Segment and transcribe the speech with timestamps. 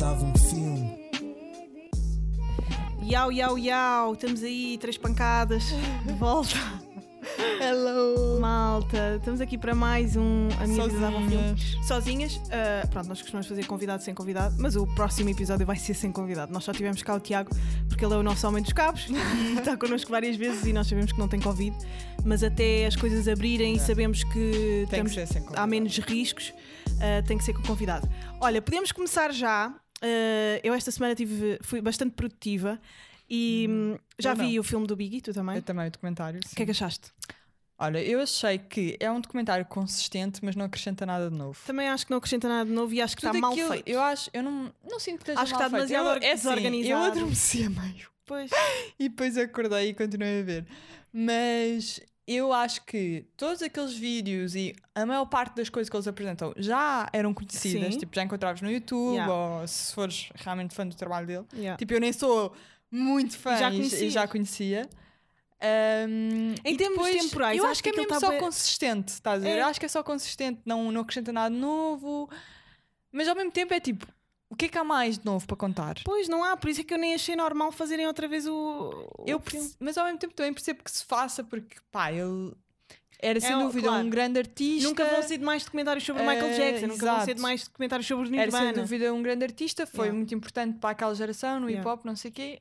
[0.00, 0.98] montava um filme.
[3.02, 5.64] Iau, iau, iau, estamos aí, três pancadas,
[6.06, 6.56] de volta.
[7.60, 8.40] Hello!
[8.40, 11.48] Malta, estamos aqui para mais um A Minha Vida Dava um Filme.
[11.48, 11.86] Sozinhas.
[11.86, 15.92] Sozinhas, ah, pronto, nós costumamos fazer convidado sem convidado, mas o próximo episódio vai ser
[15.92, 16.50] sem convidado.
[16.50, 17.50] Nós só tivemos cá o Tiago,
[17.86, 19.06] porque ele é o nosso homem dos cabos
[19.54, 21.76] e está connosco várias vezes e nós sabemos que não tem Covid,
[22.24, 23.80] mas até as coisas abrirem e É.
[23.80, 26.54] sabemos que Tem que estamos- ser sem há menos riscos,
[27.00, 28.08] ah, tem que ser com o convidado.
[28.40, 29.74] Olha, podemos começar já.
[30.02, 32.80] Ah, eu esta semana tive, fui bastante produtiva
[33.28, 34.60] e hum, já eu vi não.
[34.60, 35.56] o filme do Biggie, tu também?
[35.56, 36.40] Eu também o documentário.
[36.44, 37.12] O que é que achaste?
[37.78, 41.58] Olha, eu achei que é um documentário consistente, mas não acrescenta nada de novo.
[41.66, 43.68] Também acho que não acrescenta nada de novo e acho que está Tudo mal aquilo-
[43.70, 43.88] feito.
[43.88, 45.88] Eu acho, eu não, não sinto que esteja Acho que mal está feito.
[45.88, 46.90] demasiado eu, é assim, desorganizado.
[47.06, 48.50] Eu adormeci a meio Pois.
[48.98, 50.66] e depois acordei e continuei a ver.
[51.12, 52.00] Mas
[52.32, 56.52] eu acho que todos aqueles vídeos e a maior parte das coisas que eles apresentam
[56.56, 57.98] já eram conhecidas, Sim.
[58.00, 59.32] tipo, já encontravas no YouTube Yeah.
[59.34, 61.44] ou se fores realmente fã do trabalho dele.
[61.54, 61.76] Yeah.
[61.76, 62.54] Tipo, eu nem sou
[62.90, 64.88] muito fã Já e- e já conhecia.
[65.62, 69.12] Ahm, Em termos depois, temporais, eu acho que que é mesmo tá só bué- consistente,
[69.12, 69.58] estás a ver?
[69.58, 69.60] É.
[69.60, 72.30] Eu acho que é só consistente, não, não acrescenta nada novo,
[73.12, 74.06] mas ao mesmo tempo é tipo,
[74.50, 75.94] o que é que há mais de novo para contar?
[76.04, 79.08] Pois não há, por isso é que eu nem achei normal fazerem outra vez o.
[79.26, 82.52] Eu perce- mas ao mesmo tempo também percebo que se faça, porque pá, ele
[83.22, 84.04] era sem É, dúvida claro.
[84.06, 84.88] um grande artista.
[84.88, 88.06] Nunca vão ser demais documentários sobre o Michael Eh, Jackson, nunca vão ser demais documentários
[88.06, 88.82] sobre os Era sem Nirvana.
[88.82, 90.16] dúvida um grande artista, foi Yeah.
[90.18, 91.92] muito importante para aquela geração no hip Yeah.
[91.92, 92.60] hop, não sei o quê.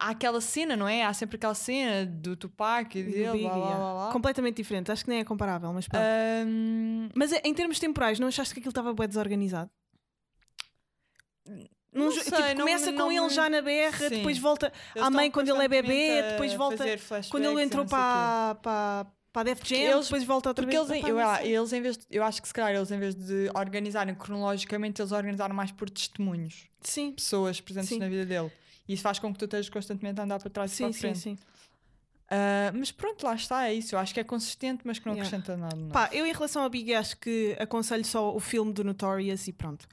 [0.00, 1.02] Há aquela cena, não é?
[1.04, 3.78] Há sempre aquela cena do Tupac e E dele, blá blá yeah.
[3.78, 4.10] blá.
[4.12, 6.04] Completamente diferente, acho que nem é comparável, mas pronto.
[6.04, 9.68] Ahm, Mas em termos temporais, não achaste que aquilo estava bem desorganizado?
[11.98, 14.16] Não Num sei, tipo, não começa me- com não ele já na berra, Sim.
[14.16, 16.84] depois volta eles à mãe quando ele é bebê, a depois volta-
[17.30, 20.64] quando ele e entrou não para, para, para a Def Jam, Eles- depois volta outra
[20.64, 20.90] Porque vez.
[20.90, 22.98] eles, eu, não ah, eles em vez de- eu acho que se calhar eles em
[22.98, 27.98] vez de organizarem cronologicamente, eles organizaram mais por testemunhos, Sim, pessoas presentes Sim.
[27.98, 28.50] na vida dele.
[28.88, 30.90] E isso faz com que tu estejas constantemente a andar para trás e sim, para
[30.90, 31.18] a sim, frente.
[31.18, 31.38] sim.
[32.30, 33.94] Ah, mas pronto, lá está, é isso.
[33.94, 35.26] Eu acho que é consistente, mas que não Yeah.
[35.36, 35.76] acrescenta nada.
[35.76, 35.88] Não.
[35.90, 39.52] Pá, eu em relação ao Big acho que aconselho só o filme do Notorious e
[39.52, 39.86] pronto.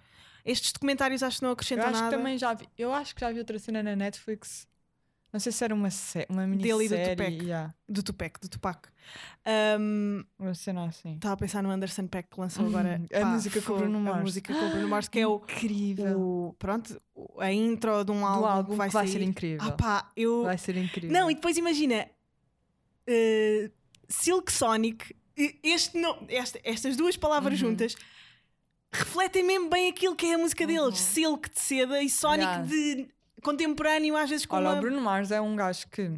[0.46, 2.10] Estes documentários acho que não eu acrescentam acho nada.
[2.12, 4.68] que também já vi, eu acho que já vi outra cena na Netflix.
[5.34, 5.90] Não sei se era uma,
[6.30, 7.16] uma Dele e do minissérie.
[7.16, 7.44] Tupac.
[7.46, 8.88] yeah, Do Tupac, do Tupac.
[9.46, 11.16] Ahm, uma cena assim.
[11.16, 13.98] Estava a pensar no Anderson Peck que lançou agora Hum, a pá, música Bruno fogo,
[13.98, 14.22] A Mars.
[14.22, 16.18] música com o Bruno Mars, que é o, incrível.
[16.20, 17.02] o- pronto,
[17.40, 19.68] a intro de um álbum, álbum que vai, que vai ser incrível.
[19.68, 20.44] Ah, pá, eu.
[20.44, 21.12] Vai ser incrível.
[21.12, 22.08] Não, e depois imagina
[23.08, 23.70] eh,
[24.08, 25.16] Silk Sonic,
[25.64, 27.70] este não, esta- estas duas palavras Uhum.
[27.72, 27.96] juntas
[28.96, 30.92] refletem mesmo bem aquilo que é a música deles: Uhum.
[30.96, 32.66] Silk de seda e Sonic Yeah.
[32.68, 33.08] de
[33.42, 34.78] contemporâneo, às vezes com Olha, uma.
[34.78, 36.12] o Bruno Mars é um gajo que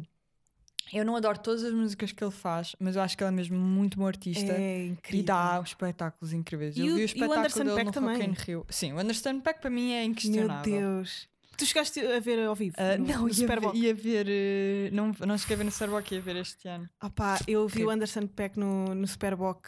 [0.92, 3.34] eu não adoro todas as músicas que ele faz, mas eu acho que ele é
[3.34, 4.52] mesmo muito bom artista.
[4.52, 5.20] É incrível.
[5.20, 6.76] E dá espetáculos incríveis.
[6.78, 8.16] E eu o- vi o o espetáculo Anderson dele Paak no também.
[8.16, 8.66] Rock in Rio.
[8.70, 10.80] Sim, o Anderson Pack para mim é Meu inquestionável.
[10.80, 11.28] Deus.
[11.58, 12.76] Tu chegaste a ver ao vivo?
[12.98, 13.72] No, não, no ia, Super Bowl?
[13.72, 14.26] ver, ia ver.
[14.30, 16.88] eh, não, não cheguei a ver no Super Bowl, ia ver este ano.
[17.16, 19.66] Pá, eu vi o Anderson Peck no, no Superboc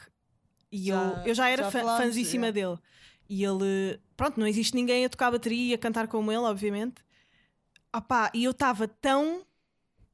[0.72, 2.52] e Já- eu, eu já era já falámos, fãzíssima é.
[2.52, 2.78] dele.
[3.28, 7.02] E ele, pronto, não existe ninguém a tocar bateria e a cantar como ele, obviamente.
[7.92, 9.44] Ah pá, e eu estava tão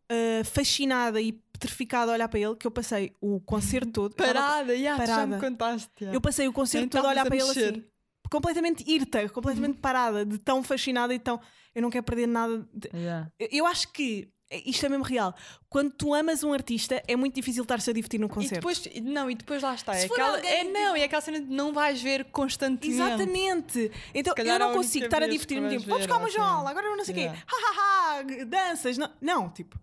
[0.08, 4.12] ah, fascinada e petrificada a olhar para ele que eu passei o concerto todo.
[4.12, 5.26] eu tava- Parada, tu já parada.
[5.36, 5.90] me contaste.
[6.00, 6.14] yeah.
[6.16, 7.80] Eu passei o concerto todo a olhar para estavas a ele mexer.
[7.80, 7.90] assim.
[8.30, 11.40] Completamente irta, completamente parada, de tão fascinada e tão.
[11.74, 12.66] Eu não quero perder nada.
[12.74, 13.30] de- Yeah.
[13.38, 15.34] Eu- Eu acho que isto é mesmo real.
[15.68, 18.54] Quando tu amas um artista, é muito difícil estar-se a divertir no E concerto.
[18.54, 19.94] depois, não, e depois lá está.
[19.96, 22.94] É aquela, alguém é, não, e é aquela cena de não vais ver constantemente.
[23.02, 23.92] Exatamente.
[24.14, 25.68] Então eu não consigo estar a divertir-me.
[25.70, 26.36] Tipo, ver, buscar uma assim.
[26.36, 27.38] jola, agora não sei o Yeah.
[27.40, 27.44] quê.
[27.48, 28.96] Ha, ha, ha, danças.
[28.98, 29.78] Não, não, tipo,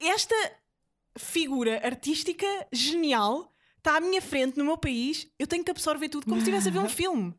[0.00, 0.34] esta
[1.18, 5.28] figura artística genial está à minha frente no meu país.
[5.38, 7.34] Eu tenho que absorver tudo como se estivesse a ver um filme.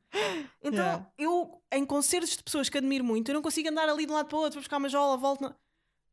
[0.62, 1.08] Então, Yeah.
[1.18, 4.16] eu, em concertos de pessoas que admiro muito, eu não consigo andar ali de um
[4.16, 5.42] lado para o outro, vou buscar uma jola, volto.
[5.42, 5.56] Não,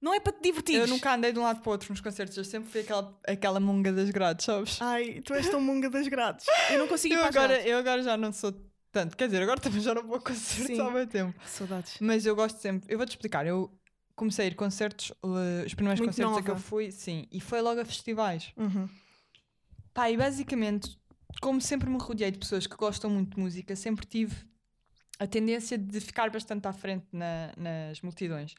[0.00, 0.76] não é para te divertir.
[0.76, 3.18] Eu nunca andei de um lado para o outro nos concertos, eu sempre fui aquela,
[3.26, 4.80] aquela munga das grades, sabes?
[4.80, 6.46] Ai, tu és tão munga das grades.
[6.70, 7.66] Eu não consigo ir Eu agora, grades.
[7.66, 8.52] eu agora já não sou
[8.92, 10.80] tanto, quer dizer, agora também já não vou a concertos Sim.
[10.80, 11.38] há muito tempo.
[11.46, 11.96] Saudades.
[12.00, 13.70] Mas eu gosto sempre, eu vou-te explicar, eu
[14.16, 16.64] comecei a ir a concertos, eh, os primeiros Muito concertos a que eu nova.
[16.66, 18.52] fui, sim, e foi logo a festivais.
[18.56, 18.88] Uhum.
[19.94, 20.98] Pá, e basicamente,
[21.40, 24.34] como sempre me rodeei de pessoas que gostam muito de música, sempre tive
[25.18, 28.54] a tendência de ficar bastante à frente na- nas multidões.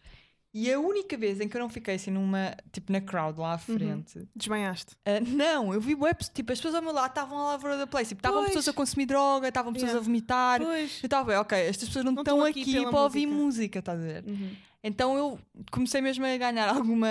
[0.54, 3.52] E a única vez em que eu não fiquei assim numa, tipo na crowd lá
[3.52, 3.78] à Uhum.
[3.78, 4.98] frente, Desmanhaste.
[5.06, 7.88] ah, não, eu vi webs, tipo, as pessoas ao meu lado estavam à lavra da
[7.88, 10.04] place, tipo, estavam pessoas a consumir droga, estavam pessoas Yeah.
[10.04, 10.62] a vomitar.
[10.62, 11.00] Pois.
[11.02, 13.44] Eu estava, ok, estas pessoas não, Não estão aqui, aqui para ouvir música.
[13.46, 14.24] música, estás a ver?
[14.28, 14.52] Uhum.
[14.84, 15.40] Então eu
[15.72, 17.08] comecei mesmo a ganhar alguma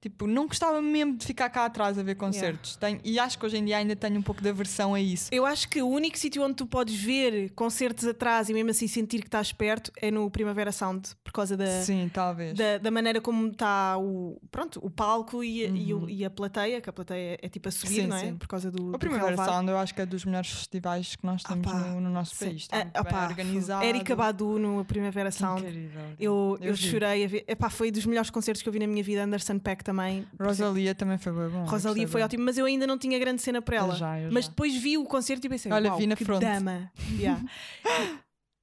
[0.00, 2.76] Tipo, não gostava mesmo de ficar cá atrás a ver concertos.
[2.76, 5.28] Tenho- e acho que hoje em dia ainda tenho um pouco de aversão a isso.
[5.32, 8.86] Eu acho que o único sítio onde tu podes ver concertos atrás e mesmo assim
[8.86, 12.56] sentir que estás perto é no Primavera Sound, por causa da, Sim, talvez.
[12.56, 16.08] da, da maneira como está o, pronto, o palco e, a- e, o- Uhum.
[16.08, 18.20] e a plateia, que a plateia é tipo a subir, Sim, não é?
[18.26, 18.36] sim.
[18.36, 19.52] Por causa do, O do Primavera relevado.
[19.52, 22.36] Sound eu acho que é dos melhores festivais que nós temos pá, no, no nosso
[22.36, 22.44] Sim.
[22.46, 22.62] país.
[22.62, 23.84] Está Ah, bem organizado.
[23.84, 25.62] Erika Badu no Primavera Sound.
[25.66, 26.02] Incrível.
[26.20, 26.82] Eu, eu, vi.
[26.88, 27.44] chorei a ver.
[27.48, 29.24] Epá, foi dos melhores concertos que eu vi na minha vida.
[29.24, 29.97] Anderson Peck também.
[30.40, 31.64] Rosalia também foi bem bom.
[31.64, 33.94] Rosalia foi ótimo, mas eu ainda não tinha grande cena para ela.
[33.94, 34.50] Eu já, eu mas já.
[34.50, 36.90] depois vi o concerto e pensei: Olha, vi na que front." dama.
[37.18, 37.42] Yeah.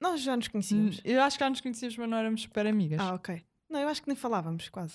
[0.00, 1.00] Nós já nos conhecíamos.
[1.04, 3.00] Eu acho que já nos conhecíamos, mas não éramos super amigas.
[3.00, 3.42] Ah, ok.
[3.70, 4.94] Não, eu acho que nem falávamos, quase.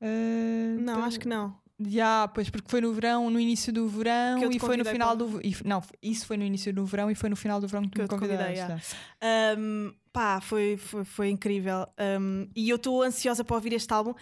[0.00, 1.56] Eh, Não, então- acho que não.
[1.80, 5.16] Já, pois, porque foi no verão, no início do verão e foi no convidei final
[5.16, 5.40] para- do.
[5.46, 7.90] E, não, isso foi no início do verão e foi no final do verão que,
[7.90, 8.96] Que me te convidei, convidaste.
[8.96, 8.98] já.
[9.54, 9.56] já.
[9.60, 11.86] Um, pá, foi, foi, foi incrível.
[12.20, 14.12] Um, e eu estou ansiosa para ouvir este álbum.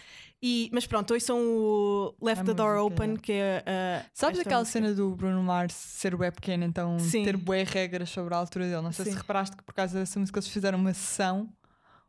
[0.42, 3.64] E, mas pronto, hoje são o Left the Door Open, que é.
[4.04, 4.78] uh, Sabes aquela música.
[4.80, 7.24] cena do Bruno Mars ser bué pequeno, então Sim.
[7.24, 8.82] ter bué regras sobre a altura dele?
[8.82, 9.12] Não sei Sim.
[9.12, 11.48] se reparaste que por causa dessa música eles fizeram uma sessão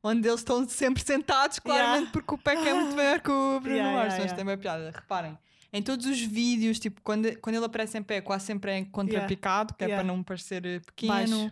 [0.03, 2.11] onde eles estão sempre sentados, claramente Yeah.
[2.11, 4.13] porque o Peck é muito maior que o Bruno Yeah, Mars.
[4.13, 4.91] yeah, mas tem bem piada.
[4.93, 5.37] Reparem,
[5.73, 9.73] em todos os vídeos, tipo, quando, quando ele aparece em pé, quase sempre é contrapicado,
[9.73, 11.51] que é para não parecer eh, pequeno.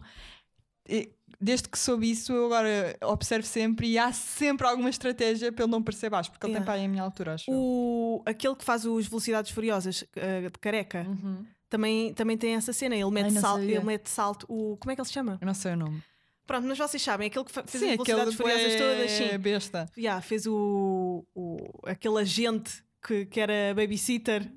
[0.87, 5.63] E desde que soube isso, eu agora observo sempre e há sempre alguma estratégia para
[5.65, 6.63] ele não parecer baixo, porque ele Yeah.
[6.63, 7.51] tem para aí a minha altura, acho.
[7.51, 11.45] O, aquele que faz os Velocidades Furiosas, uh, de careca, Uhum.
[11.69, 12.95] também, também tem essa cena.
[12.95, 13.75] Ele mete, não sal, sabia.
[13.77, 14.45] ele mete salto.
[14.49, 15.37] O, como é que ele se chama?
[15.41, 16.01] Eu não sei o nome.
[16.47, 19.37] Pronto, mas vocês sabem, aquele que fez sim, as Velocidades Furiosas todas, é sim.
[19.39, 19.89] besta.
[19.97, 24.51] Yeah, fez o, o, aquele agente que, que era babysitter.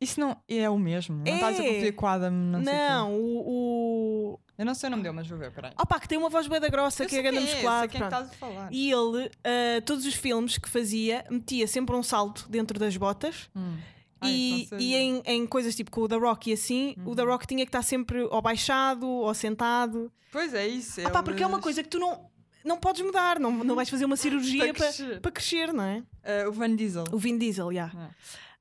[0.00, 1.16] Isso não é o mesmo.
[1.24, 1.66] Não estás a É.
[1.68, 2.82] confundir com o Adam, não, sei o quê.
[2.82, 3.38] Não, o,
[4.34, 4.40] o.
[4.62, 5.72] Eu não sei o nome dele, mas vou ver, peraí.
[5.76, 7.80] Opa, que tem uma voz bem da grossa, Eu que é grande é, musculado.
[7.80, 8.68] sei quem é estás a falar.
[8.72, 13.50] E ele, ah, todos os filmes que fazia, metia sempre um salto dentro das botas.
[13.56, 13.76] Hum.
[14.20, 16.94] Ah, e isso não e em, em coisas tipo com o The Rock e assim,
[17.04, 17.16] o Uhum.
[17.16, 20.12] The Rock tinha que estar sempre ou baixado ou sentado.
[20.30, 21.00] Pois é isso.
[21.04, 22.30] Ah, pá, porque é uma coisa que tu não,
[22.64, 25.20] não podes mudar, não, não vais fazer uma cirurgia Para para, crescer.
[25.20, 26.04] para crescer, não é?
[26.22, 27.04] Eh, o Van Diesel.
[27.10, 27.90] O Vin Diesel, já.
[27.92, 28.10] Ah.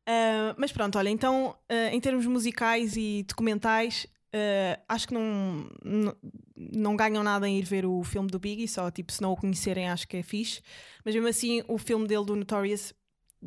[0.01, 5.69] Uh, mas pronto, olha, então uh, em termos musicais e documentais, uh, acho que não,
[5.83, 6.15] não,
[6.55, 9.37] não ganham nada em ir ver o filme do Biggie, só tipo, se não o
[9.37, 10.61] conhecerem, acho que é fixe.
[11.05, 12.93] Mas mesmo assim, o filme dele do Notorious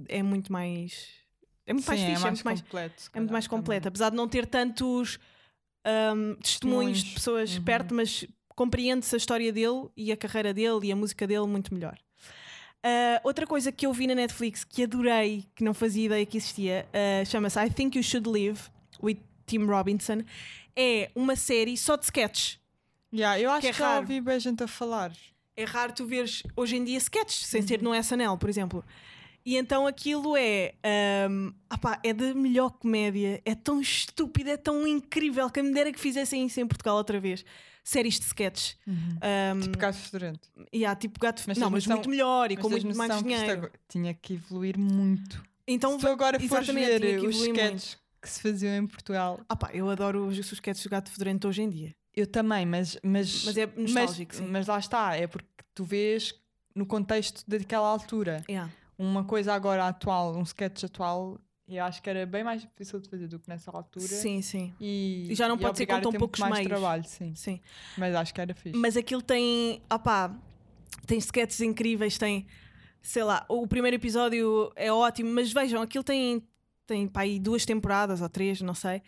[0.08, 1.08] é muito mais.
[1.66, 3.02] É muito mais Sim, fixe, é é, mais muito mais, completo.
[3.02, 3.58] se é muito mais também.
[3.60, 3.88] completo.
[3.88, 5.18] Apesar de não ter tantos
[6.14, 7.64] um, testemunhos de pessoas Uhum.
[7.64, 11.72] perto, mas compreende-se a história dele e a carreira dele e a música dele muito
[11.74, 11.98] melhor.
[12.84, 16.36] Uh, outra coisa que eu vi na Netflix que adorei, que não fazia ideia que
[16.36, 18.60] existia, uh, chama-se I Think You Should Live
[19.02, 20.22] with Tim Robinson.
[20.76, 22.58] É uma série só de sketches.
[23.12, 24.00] Yeah, eu acho Que que, é já raro.
[24.00, 25.12] ouvi bem gente a falar.
[25.56, 27.90] É raro tu veres hoje em dia sketches, sem ser Uhum.
[27.90, 28.84] no SNL, por exemplo.
[29.46, 30.74] E então aquilo é.
[31.30, 35.72] Um, apá, é da melhor comédia, é tão estúpido, é tão incrível que a me
[35.72, 37.44] dera que fizessem isso em Portugal outra vez.
[37.84, 38.76] Séries de sketches.
[38.88, 40.48] Um, Tipo Gato Fedorento.
[40.72, 41.42] e há tipo gato.
[41.46, 43.52] Mas não, mas noção- muito melhor e com muito mais noção que dinheiro.
[43.52, 45.44] agora tinha que evoluir muito.
[45.68, 49.54] Então, Se tu agora fores ver que os sketches que se faziam em Portugal, Ah
[49.56, 51.94] pá, eu adoro os sketches do gato fedorento hoje em dia.
[52.16, 52.98] eu também, mas.
[53.02, 54.46] Mas, Mas é nostálgico, sim.
[54.46, 56.34] mas lá está, é porque tu vês
[56.74, 58.42] no contexto daquela altura.
[58.48, 58.70] Yeah.
[58.98, 63.08] Uma coisa agora atual, um sketch atual, eu acho que era bem mais difícil de
[63.08, 64.06] fazer do que nessa altura.
[64.06, 64.72] Sim, sim.
[64.80, 66.68] E, E já não pode ser com tão poucos mais meios.
[66.68, 67.34] trabalho, sim.
[67.34, 67.60] sim.
[67.98, 68.76] Mas acho que era fixe.
[68.78, 69.82] Mas aquilo tem.
[69.92, 70.36] Opá,
[71.06, 72.46] tem sketches incríveis, tem.
[73.02, 76.42] Sei lá, o primeiro episódio é ótimo, mas vejam, aquilo tem,
[76.86, 79.02] tem para aí duas temporadas ou três, não sei.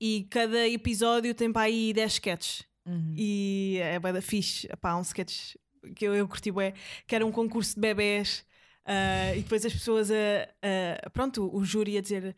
[0.00, 2.64] E cada episódio tem para aí 10 sketches.
[2.86, 3.14] Uhum.
[3.16, 4.68] E é da fixe.
[4.82, 5.56] Há um sketch
[5.94, 6.74] que eu, eu curti bué,
[7.06, 8.44] que era um concurso de bebés
[8.84, 10.14] ah, e depois as pessoas a,
[11.04, 12.34] a- pronto, o júri a dizer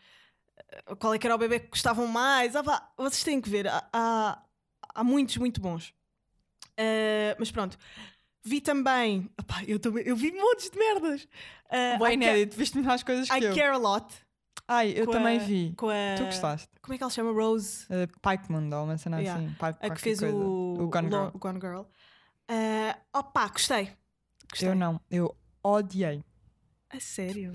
[0.87, 2.57] ah, qual é que era o bebê que gostavam mais.
[2.57, 4.43] Ah, pá, vocês têm que ver, há, há,
[4.95, 5.95] há muitos muito bons.
[6.77, 7.79] Ah, mas pronto,
[8.43, 9.31] vi também,
[9.69, 11.29] eu, também eu vi montes de merdas.
[11.71, 13.55] Ah, Bem I, inédito, viste mais coisas que I eu.
[13.55, 14.07] Care a Lot.
[14.73, 15.75] Ai, eu com também a- vi.
[15.77, 16.69] A, Tu gostaste?
[16.81, 17.33] Como é que ela se chama?
[17.33, 17.87] Rose.
[17.87, 19.43] Uh, Pikeman, ou uma cena Yeah.
[19.45, 19.53] assim.
[19.55, 20.35] Pike, A que fez coisa.
[20.35, 21.29] o, o Gone Girl.
[21.35, 21.83] o Gone Girl.
[22.49, 23.91] Ah, opá, gostei.
[24.49, 24.69] Gostei.
[24.69, 26.23] Eu não, eu odiei.
[26.89, 27.53] A sério?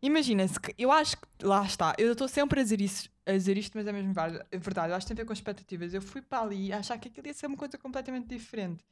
[0.00, 3.56] Imagina-se que eu acho que lá está, eu estou sempre a dizer, isso, a dizer
[3.58, 4.44] isto, mas é mesmo verdade.
[4.50, 5.92] É verdade, eu acho que tem a ver com expectativas.
[5.92, 8.84] Eu fui para ali a achar que aquilo ia ser uma coisa completamente diferente.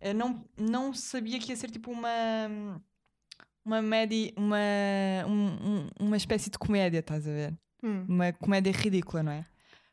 [0.00, 2.80] Eu não, não sabia que ia ser tipo uma
[3.64, 4.56] uma média, uma,
[5.26, 7.54] um- um- uma espécie de comédia, estás a ver?
[7.82, 8.04] Hum.
[8.08, 9.46] Uma comédia ridícula, não é?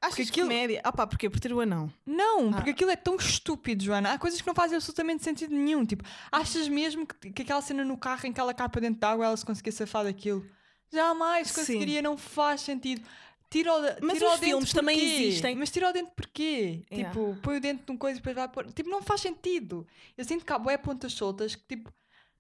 [0.03, 0.81] Achas Porque que aquilo- comédia?
[0.83, 1.29] Ah pá, porquê?
[1.29, 1.91] Por ter o anão.
[2.05, 2.73] Não, porque Ah.
[2.73, 4.13] aquilo é tão estúpido, Joana.
[4.13, 5.85] Há coisas que não fazem absolutamente sentido nenhum.
[5.85, 8.99] Tipo, achas mesmo que, que aquela cena no carro em que ela cai para dentro
[8.99, 10.43] de água ela se conseguia safar daquilo?
[10.91, 11.53] Jamais Sim.
[11.55, 13.01] conseguiria, não faz sentido.
[13.49, 15.55] Tira o, Mas tira os filmes também existem.
[15.55, 16.83] Mas tira o dente porquê?
[16.91, 17.09] Yeah.
[17.13, 18.65] Tipo, põe o dente num coisa e depois vai pôr.
[18.71, 19.85] Tipo, não faz sentido.
[20.17, 21.91] Eu sinto que há boé pontas soltas que, tipo,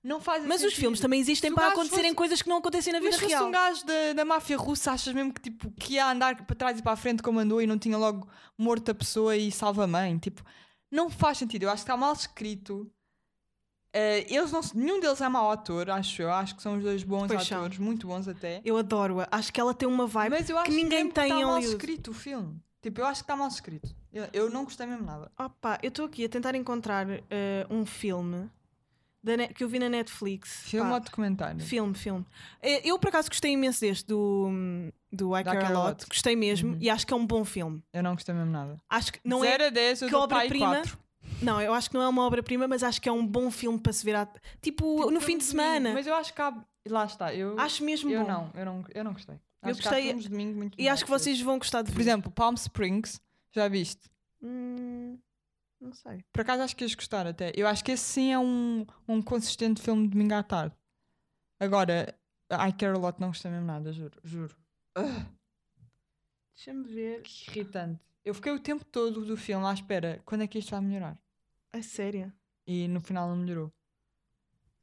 [0.03, 0.79] não fazem Mas os sentido.
[0.79, 3.47] filmes também existem para acontecerem fosse- coisas que não acontecem na vida Mas real.
[3.47, 6.79] um gajo da, da máfia russa, achas mesmo que, tipo, que ia andar para trás
[6.79, 8.27] e para a frente como andou e não tinha logo
[8.57, 10.17] morto a pessoa e salva a mãe?
[10.17, 10.43] Tipo,
[10.91, 11.63] não faz sentido.
[11.63, 12.91] Eu acho que está mal escrito.
[13.93, 16.31] Eh, eles não, nenhum deles é mau ator, acho eu.
[16.31, 17.57] Acho que são os dois bons Pois são.
[17.59, 18.61] atores, muito bons até.
[18.63, 19.27] Eu adoro-a.
[19.29, 20.31] Acho que ela tem uma vibe.
[20.31, 22.57] Mas eu acho ninguém mesmo tem que em está mal escrito o filme.
[22.81, 23.93] Tipo, eu acho que está mal escrito.
[24.11, 25.29] Eu, eu não gostei mesmo nada.
[25.37, 28.49] Opa, eu estou aqui a tentar encontrar eh, um filme
[29.23, 30.61] da ne- que eu vi na Netflix.
[30.63, 31.59] Filme Pá, ou documentário?
[31.61, 32.25] Filme, filme.
[32.61, 34.49] Eh, Eu por acaso gostei imenso deste do,
[35.11, 36.05] do I Care Lot.
[36.07, 36.77] Gostei mesmo Uhum.
[36.81, 37.81] e acho que é um bom filme.
[37.93, 38.77] Eu não gostei mesmo nada.
[38.89, 39.51] Acho que não é.
[39.51, 40.75] 0 a 10, eu que obra-prima.
[40.75, 40.97] 4.
[41.41, 43.79] Não, eu acho que não é uma obra-prima, mas acho que é um bom filme
[43.79, 44.27] para se ver à-
[44.61, 45.93] tipo, no fim de semana.
[45.93, 46.53] Mas eu acho que há...
[46.89, 47.31] Lá está.
[47.33, 48.27] Eu, Acho mesmo eu bom.
[48.27, 49.35] não, eu não, eu não gostei.
[49.63, 51.93] Eu acho gostei- domingo muito E acho que vocês vão gostar de ver.
[51.93, 53.21] Por exemplo, Palm Springs,
[53.55, 54.09] já viste?
[54.41, 55.19] Hum,
[55.81, 56.23] não sei.
[56.31, 57.51] Por acaso acho que ias gostar até.
[57.55, 60.75] Eu acho que esse sim é um, um consistente filme de domingo à tarde.
[61.59, 62.17] Agora,
[62.51, 64.19] I Care a Lot não gostei mesmo nada, juro.
[64.23, 64.55] juro.
[66.53, 67.21] Deixa-me ver.
[67.23, 67.99] que irritante.
[68.23, 70.21] Eu fiquei o tempo todo do filme à espera.
[70.25, 71.17] Quando é que isto vai melhorar?
[71.73, 72.31] É sério.
[72.67, 73.73] E no final não melhorou.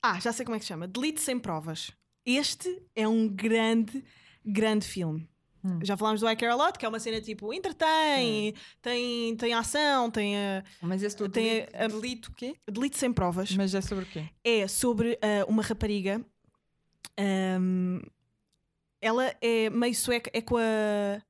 [0.02, 0.88] Ah, já sei como é que se chama.
[0.88, 1.92] Delete sem provas.
[2.24, 4.04] Este é um grande,
[4.44, 5.28] grande filme.
[5.64, 5.80] Hum.
[5.82, 9.54] Já falámos do I Care a Lot, que é uma cena tipo entretém, tem, tem
[9.54, 12.54] ação, tem a Mas esse do Tem delete, a- delete o quê?
[12.70, 13.50] Delete sem provas.
[13.56, 14.28] Mas é sobre o quê?
[14.44, 16.24] É sobre ah, uma rapariga.
[17.18, 18.00] ahm,
[19.00, 21.20] ela é meio sueca, é com a.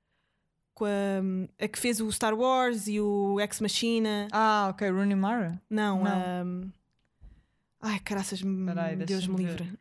[0.74, 4.28] com a, a que fez o Star Wars e o Ex Machina.
[4.32, 4.88] Ah, ok.
[4.90, 5.60] Rooney Mara?
[5.68, 6.10] Não, Não.
[6.10, 6.70] ahm,
[7.80, 9.72] ai, caraças, Peraí, Deus me livre.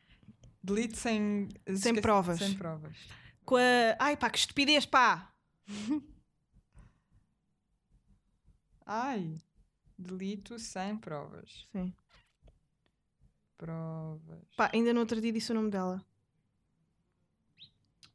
[0.63, 1.47] Delete sem...
[1.65, 2.39] esqueci- provas.
[2.39, 2.95] Sem provas.
[3.47, 3.95] Com a.
[3.97, 5.31] Ai pá, que estupidez, pá!
[8.85, 9.37] Ai.
[9.97, 11.65] Delito sem provas.
[11.71, 11.93] Sim.
[13.57, 14.43] Provas.
[14.55, 16.01] Pá, ainda no outro dia disse o nome dela.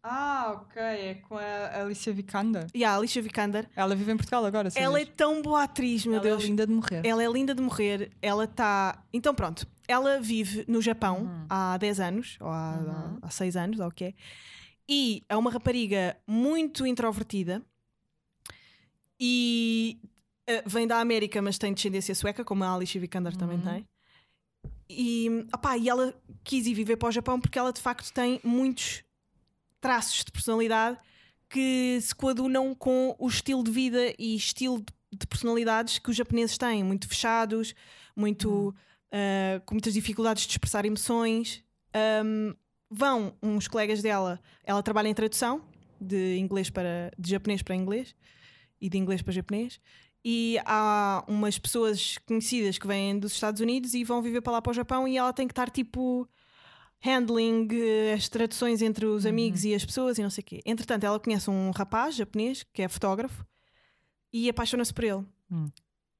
[0.02, 0.82] Ah, ok.
[0.82, 2.66] É com a Alicia Vikander.
[2.74, 3.70] E a Alicia Vikander.
[3.74, 4.84] Ela vive em Portugal agora, sabias?
[4.86, 6.42] Ela é tão boa atriz, meu Ela Deus.
[6.42, 7.06] é linda de morrer.
[7.06, 8.12] Ela é linda de morrer.
[8.20, 9.02] Ela está.
[9.12, 9.66] Então, pronto.
[9.88, 11.46] Ela vive no Japão Uhum.
[11.48, 13.18] há 10 anos, ou há, Uhum.
[13.22, 14.14] há 6 anos, ou o que é.
[14.94, 17.62] E é uma rapariga muito introvertida
[19.18, 19.98] e
[20.46, 23.64] eh, vem da América, mas tem descendência sueca, como a Alicia Vikander também Uhum.
[23.64, 23.88] tem.
[24.90, 28.38] E, opá, e ela quis ir viver para o Japão porque ela de facto tem
[28.44, 29.02] muitos
[29.80, 30.98] traços de personalidade
[31.48, 36.16] que se coadunam com o estilo de vida e estilo de- de personalidades que os
[36.16, 37.74] japoneses têm, muito fechados,
[38.14, 38.74] muito
[39.10, 41.62] ah, com muitas dificuldades de expressar emoções.
[41.94, 42.54] Ahm,
[42.92, 45.62] vão uns colegas dela, ela trabalha em tradução
[46.00, 48.14] de inglês para de japonês para inglês
[48.80, 49.80] e de inglês para japonês.
[50.24, 54.62] E há umas pessoas conhecidas que vêm dos Estados Unidos e vão viver para lá
[54.62, 56.28] para o Japão e ela tem que estar tipo
[57.00, 60.60] handling eh, as traduções entre os amigos e as pessoas e não sei o quê.
[60.64, 63.44] Entretanto, ela conhece um rapaz japonês que é fotógrafo
[64.32, 65.24] e apaixona-se por ele.
[65.50, 65.68] Hum.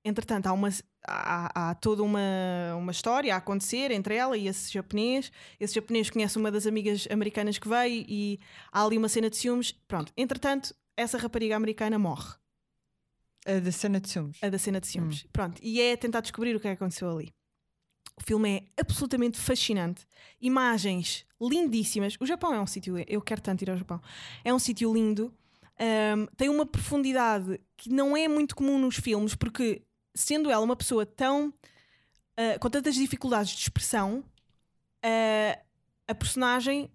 [0.04, 0.68] Entretanto, há, uma,
[1.06, 2.20] há, há toda uma,
[2.76, 5.32] uma história a acontecer entre ela e esse japonês.
[5.58, 8.40] Esse japonês conhece uma das amigas americanas que veio e
[8.70, 9.72] há ali uma cena de ciúmes.
[9.86, 12.34] Pronto, entretanto, essa rapariga americana morre.
[13.44, 14.38] A da cena de ciúmes.
[14.42, 15.26] A da cena de ciúmes.
[15.32, 17.32] Pronto, e é tentar descobrir o que é que aconteceu ali.
[18.16, 20.06] O filme é absolutamente fascinante.
[20.40, 22.16] Imagens lindíssimas.
[22.20, 22.96] O Japão é um sítio.
[23.08, 24.00] Eu quero tanto ir ao Japão.
[24.44, 25.34] É um sítio lindo.
[25.78, 29.82] Ahm, tem uma profundidade que não é muito comum nos filmes, porque
[30.14, 31.52] sendo ela uma pessoa tão.
[32.36, 34.24] ah, com tantas dificuldades de expressão,
[35.02, 35.58] ah,
[36.08, 36.90] a personagem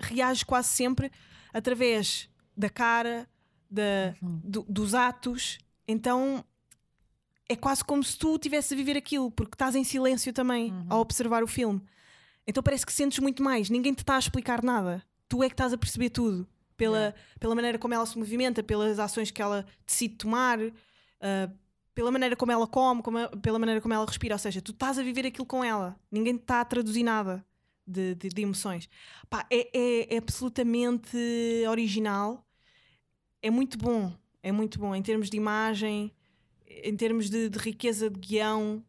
[0.00, 1.10] reage quase sempre
[1.52, 3.28] através da cara,
[3.70, 4.40] da, Uhum.
[4.44, 5.58] do- dos atos.
[5.86, 6.44] Então
[7.48, 10.86] é quase como se tu estivesse a viver aquilo, porque estás em silêncio também Uhum.
[10.88, 11.80] a observar o filme.
[12.46, 15.04] Então parece que sentes muito mais, ninguém te está a explicar nada.
[15.28, 16.48] Tu é que estás a perceber tudo.
[16.76, 17.16] Pela, Yeah.
[17.38, 20.58] pela maneira como ela se movimenta, pelas ações que ela decide tomar,
[21.20, 21.50] ah,
[21.94, 24.34] pela maneira como ela come, como pela maneira como ela respira.
[24.34, 25.98] Ou seja, tu estás a viver aquilo com ela.
[26.10, 27.44] Ninguém te está a traduzir nada
[27.86, 28.88] de, de- de emoções.
[29.28, 31.16] Pá, é, é- é absolutamente
[31.68, 32.46] original.
[33.42, 34.12] É muito bom.
[34.42, 36.12] É muito bom em termos de imagem,
[36.66, 38.82] em termos de, de riqueza de guião.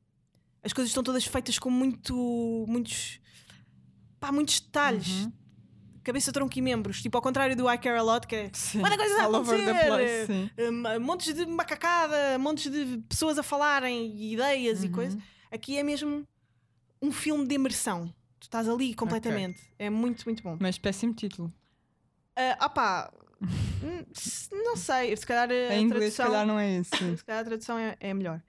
[0.63, 3.19] As coisas estão todas feitas com muito, muitos,
[4.19, 5.25] pá, muitos detalhes.
[5.25, 5.31] Uhum.
[6.03, 7.01] Cabeça, tronco e membros.
[7.01, 8.79] Tipo, ao contrário do I Care A Lot, que é Sim.
[8.79, 9.87] muita coisa a the acontecer.
[9.87, 14.91] place, eh, montes de macacada, montes de pessoas a falarem, e ideias e Uhum.
[14.93, 15.21] coisas.
[15.51, 16.27] Aqui é mesmo
[17.01, 18.07] um filme de imersão.
[18.39, 19.61] Tu estás ali completamente.
[19.77, 20.57] É muito, muito bom.
[20.59, 21.53] Mas péssimo título.
[22.59, 24.03] Ah pá, hum,
[24.63, 25.15] não sei.
[25.15, 26.89] Se calhar a em inglês, se tradução, calhar, não é esse.
[27.17, 28.41] se calhar a tradução é, é melhor.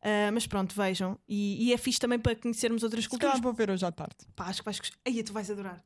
[0.00, 1.18] Ah, mas pronto, vejam.
[1.28, 3.32] E, e é fixe também para conhecermos outras Se culturas.
[3.32, 4.14] calhar vou ver hoje à tarde.
[4.36, 4.80] Pá, acho que vais.
[5.04, 5.82] Aí, tu vais adorar.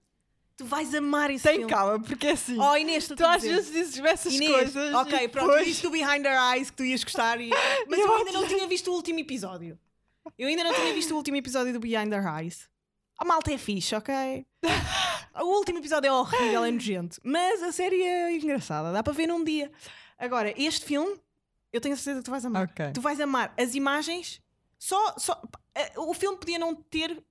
[0.63, 1.69] Tu vais amar esse Tem filme.
[1.71, 2.57] calma, porque é assim.
[2.59, 4.95] Oh, Inês, tu tu às vezes dizes essas Inês, coisas.
[4.95, 7.51] ok, e pronto, depois- disse do Behind Our Eyes que tu ias gostar, e-
[7.89, 9.77] mas Eu eu ainda não tinha visto o último episódio.
[10.39, 12.69] Eu ainda não tinha visto o último episódio do Behind Our Eyes.
[13.19, 14.47] A malta é fixe, ok?
[15.41, 19.27] O último episódio é horrível, é nojento, mas a série é engraçada, dá para ver
[19.27, 19.73] num dia.
[20.19, 21.19] Agora, este filme,
[21.73, 22.65] eu tenho a certeza que tu vais amar.
[22.65, 22.93] Ok.
[22.93, 24.43] Tu vais amar as imagens,
[24.79, 25.43] só, só
[25.75, 27.25] eh, o filme podia não ter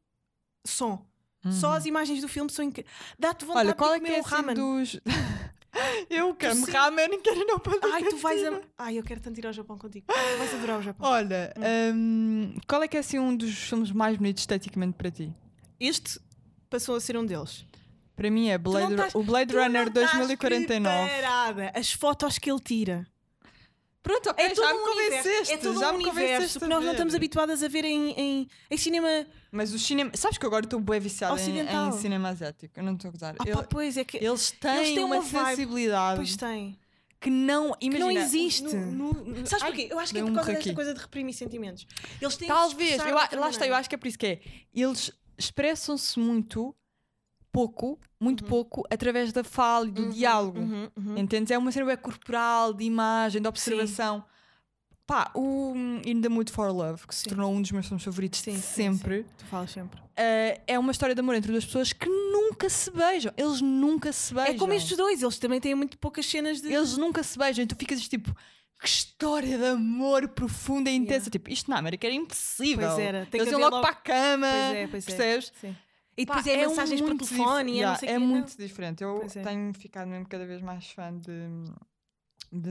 [0.66, 1.06] som.
[1.50, 1.74] Só Uhum.
[1.74, 2.94] as imagens do filme são incríveis.
[3.18, 4.52] Dá-te vontade Olha, qual de é comer que é o ramen.
[4.54, 5.00] assim dos.
[6.10, 6.72] eu quero sim.
[6.72, 8.62] ramen e quero ir ao pão da Ai, tu vais amar.
[8.78, 10.06] Ai, eu quero tanto ir ao Japão contigo.
[10.08, 11.10] Tu vais adorar o Japão.
[11.10, 11.54] Olha,
[11.96, 15.34] hum, qual é que é assim um dos filmes mais bonitos esteticamente para ti?
[15.80, 16.20] Este
[16.70, 17.66] passou a ser um deles.
[18.16, 21.10] Para mim é Tu não Blade, estás- o Blade Tu não Runner estás 2049.
[21.10, 21.72] preparada.
[21.74, 23.08] As fotos que ele tira.
[24.04, 25.54] Pronto, ok, É já me convenceste.
[25.54, 28.12] É todo já um me universo convenceste que nós não estamos habituadas a ver em,
[28.12, 29.08] em, em cinema.
[29.52, 30.10] Mas o cinema.
[30.16, 32.80] Sabes que agora estou bem viciada em, em cinema asiático.
[32.80, 33.36] Eu não estou a gozar.
[33.38, 34.18] Ah, pá, pois é que.
[34.18, 36.80] eles têm têm uma, uma sensibilidade Pois tem.
[37.20, 37.76] que não.
[37.80, 38.64] Imagina, não existe.
[38.76, 39.88] no- no- Sabes Ai, porquê?
[39.92, 41.86] Eu acho que é por um causa desta coisa de reprimir sentimentos.
[42.20, 44.42] Eles têm que Talvez, eu, lá está, eu acho que é por isso que é.
[44.74, 46.76] Eles expressam-se muito
[47.52, 50.60] pouco, muito pouco, através da fala e do Uhum, diálogo.
[50.60, 51.18] uhum, uhum.
[51.18, 51.52] Entendes?
[51.52, 54.24] É uma cena corporal, de imagem, de observação.
[55.06, 57.30] Pá, o hum, In the Mood for Love, que se Sim.
[57.30, 60.00] tornou um dos meus filmes favoritos Sim, de sim, sempre, Tu falas sempre.
[60.16, 63.34] eh, é uma história de amor entre duas pessoas que nunca se beijam.
[63.36, 64.54] Eles nunca se beijam.
[64.56, 66.72] É como estes dois, eles também têm muito poucas cenas de.
[66.72, 67.66] Eles nunca se beijam.
[67.68, 68.34] Tu ficas tipo,
[68.80, 71.26] que história de amor profunda e intensa.
[71.26, 71.32] Yeah.
[71.32, 72.88] Tipo, isto na América era impossível.
[72.88, 74.48] Pois era, tem Eles iam logo, logo- para a cama.
[74.50, 75.08] Pois é, pois é.
[75.08, 75.52] Percebes?
[75.60, 75.76] Sim.
[76.18, 78.14] E Pá, depois é, um mensagens por muito telefone e é não Yeah, sei é
[78.14, 78.28] quê, não?
[78.28, 79.04] muito diferente.
[79.04, 79.42] Eu é.
[79.42, 81.32] tenho ficado mesmo cada vez mais fã de,
[82.52, 82.70] de,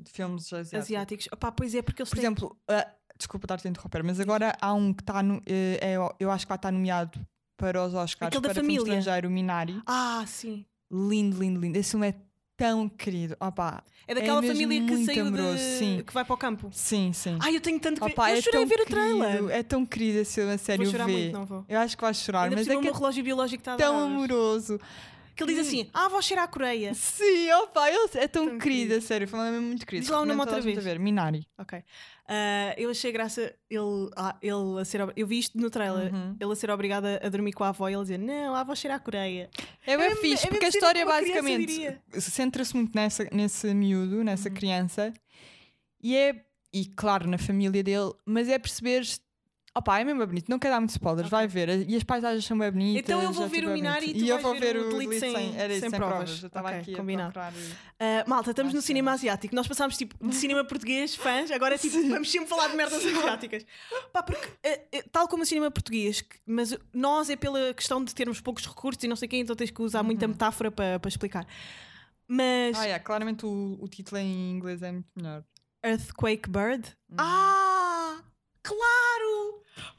[0.00, 0.74] de filmes asiáticos.
[0.74, 1.28] asiáticos.
[1.32, 2.24] Opá, pois é, porque eles Por têm.
[2.24, 5.96] exemplo, ah, desculpa estar-te a interromper, mas agora há um que está, no, eh, é,
[6.18, 7.18] eu acho que vai estar nomeado
[7.56, 8.98] para os Oscars Aquele da para filme família.
[8.98, 9.80] estrangeiro, o Minari.
[9.86, 10.66] Ah, sim.
[10.90, 11.78] Lindo, lindo, lindo.
[11.78, 12.14] Esse filme é
[12.56, 13.36] tão querido.
[13.40, 15.78] Opa, É daquela mesmo família que saiu amoroso, de...
[15.78, 16.02] sim.
[16.06, 16.68] que vai para o campo.
[16.72, 17.38] sim, sim.
[17.40, 18.10] Ai, eu tenho tanto que.
[18.10, 19.50] Opa, eu é chorei a ver o trailer.
[19.50, 21.12] É tão querido esse filme, a sério, Vou chorar vê.
[21.12, 21.64] muito, não vou.
[21.68, 23.98] Eu acho que vais chorar, Ainda mas é que meu é relógio biológico está tão
[23.98, 24.80] amoroso.
[25.36, 26.94] Que ele diz assim: Ah, vou cheirar a Coreia.
[26.94, 28.94] Sim, opa, ele é tão, Tão querido, querido.
[28.94, 30.00] a sério, foi mesmo muito querido.
[30.02, 30.82] Diz lá o nome outra vez.
[30.82, 30.98] ver.
[30.98, 31.46] Minari.
[31.58, 31.82] Ok.
[32.28, 35.00] Ah, eu achei graça ele, ah, ele a ser.
[35.14, 36.12] Eu vi isto no trailer.
[36.12, 36.36] Uhum.
[36.40, 38.60] Ele a ser obrigado a, a dormir com a avó e ele dizer: Não, a
[38.60, 39.50] avó cheira a Coreia.
[39.86, 44.24] É bem É- fixe, é porque a história criança basicamente centra-se muito nessa, nesse miúdo,
[44.24, 44.54] nessa Uhum.
[44.54, 45.12] criança,
[46.02, 46.34] e é,
[46.72, 49.20] e claro, na família dele, mas é perceberes.
[49.78, 51.86] Opa, é mesmo bonito, não quero dar muitos spoilers, vai ver.
[51.86, 53.02] E as paisagens são bem bonitas.
[53.02, 54.88] Então eu vou é ver o Minari e tu e eu vou ver ver o
[54.88, 56.16] Delete sem- sem, era isso, sem sem provas.
[56.16, 56.42] provas.
[56.42, 57.38] Eu estava Ok, aqui combinado.
[57.38, 57.52] a procurar.
[58.00, 59.54] Ah, malta, estamos no Acho cinema que- asiático.
[59.54, 63.04] Nós passámos tipo de cinema português, fãs, agora é tipo, vamos sempre falar de merdas
[63.04, 63.66] asiáticas.
[64.14, 68.14] Pá, porque, eh, eh, tal como o cinema português, mas nós é pela questão de
[68.14, 71.08] termos poucos recursos e não sei quem, então tens que usar muita metáfora para para
[71.10, 71.46] explicar.
[72.26, 75.44] Mas Ah, é, claramente o, o título em inglês é muito melhor.
[75.84, 76.96] Earthquake Bird.
[77.10, 77.16] Uhum.
[77.18, 78.22] Ah!
[78.62, 79.15] Claro!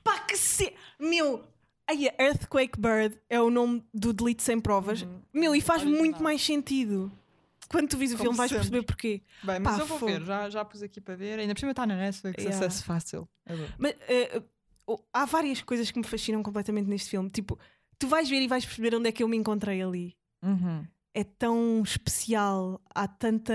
[0.04, 0.74] Pá, que se.
[1.00, 1.44] Meu!
[1.90, 5.02] Aí, Earthquake Bird é o nome do Delete Sem Provas.
[5.04, 5.22] Uhum.
[5.34, 6.02] Meu, e faz Original.
[6.04, 7.12] muito mais sentido.
[7.70, 8.62] Quando tu vis o Como filme, vais sempre.
[8.63, 9.22] perceber porquê.
[9.44, 10.12] Bem, mas Pá, eu vou fogo.
[10.12, 11.40] ver, já, já pus aqui para ver.
[11.40, 12.66] Ainda por cima está na Netflix, Yeah.
[12.66, 13.28] acesso fácil.
[13.78, 13.94] Mas
[14.86, 17.30] oh, há várias coisas que me fascinam completamente neste filme.
[17.30, 17.58] Tipo,
[18.00, 20.16] tu vais ver e vais perceber onde é que eu me encontrei ali.
[20.44, 20.86] Uhum.
[21.13, 23.54] É tão especial, há tanta.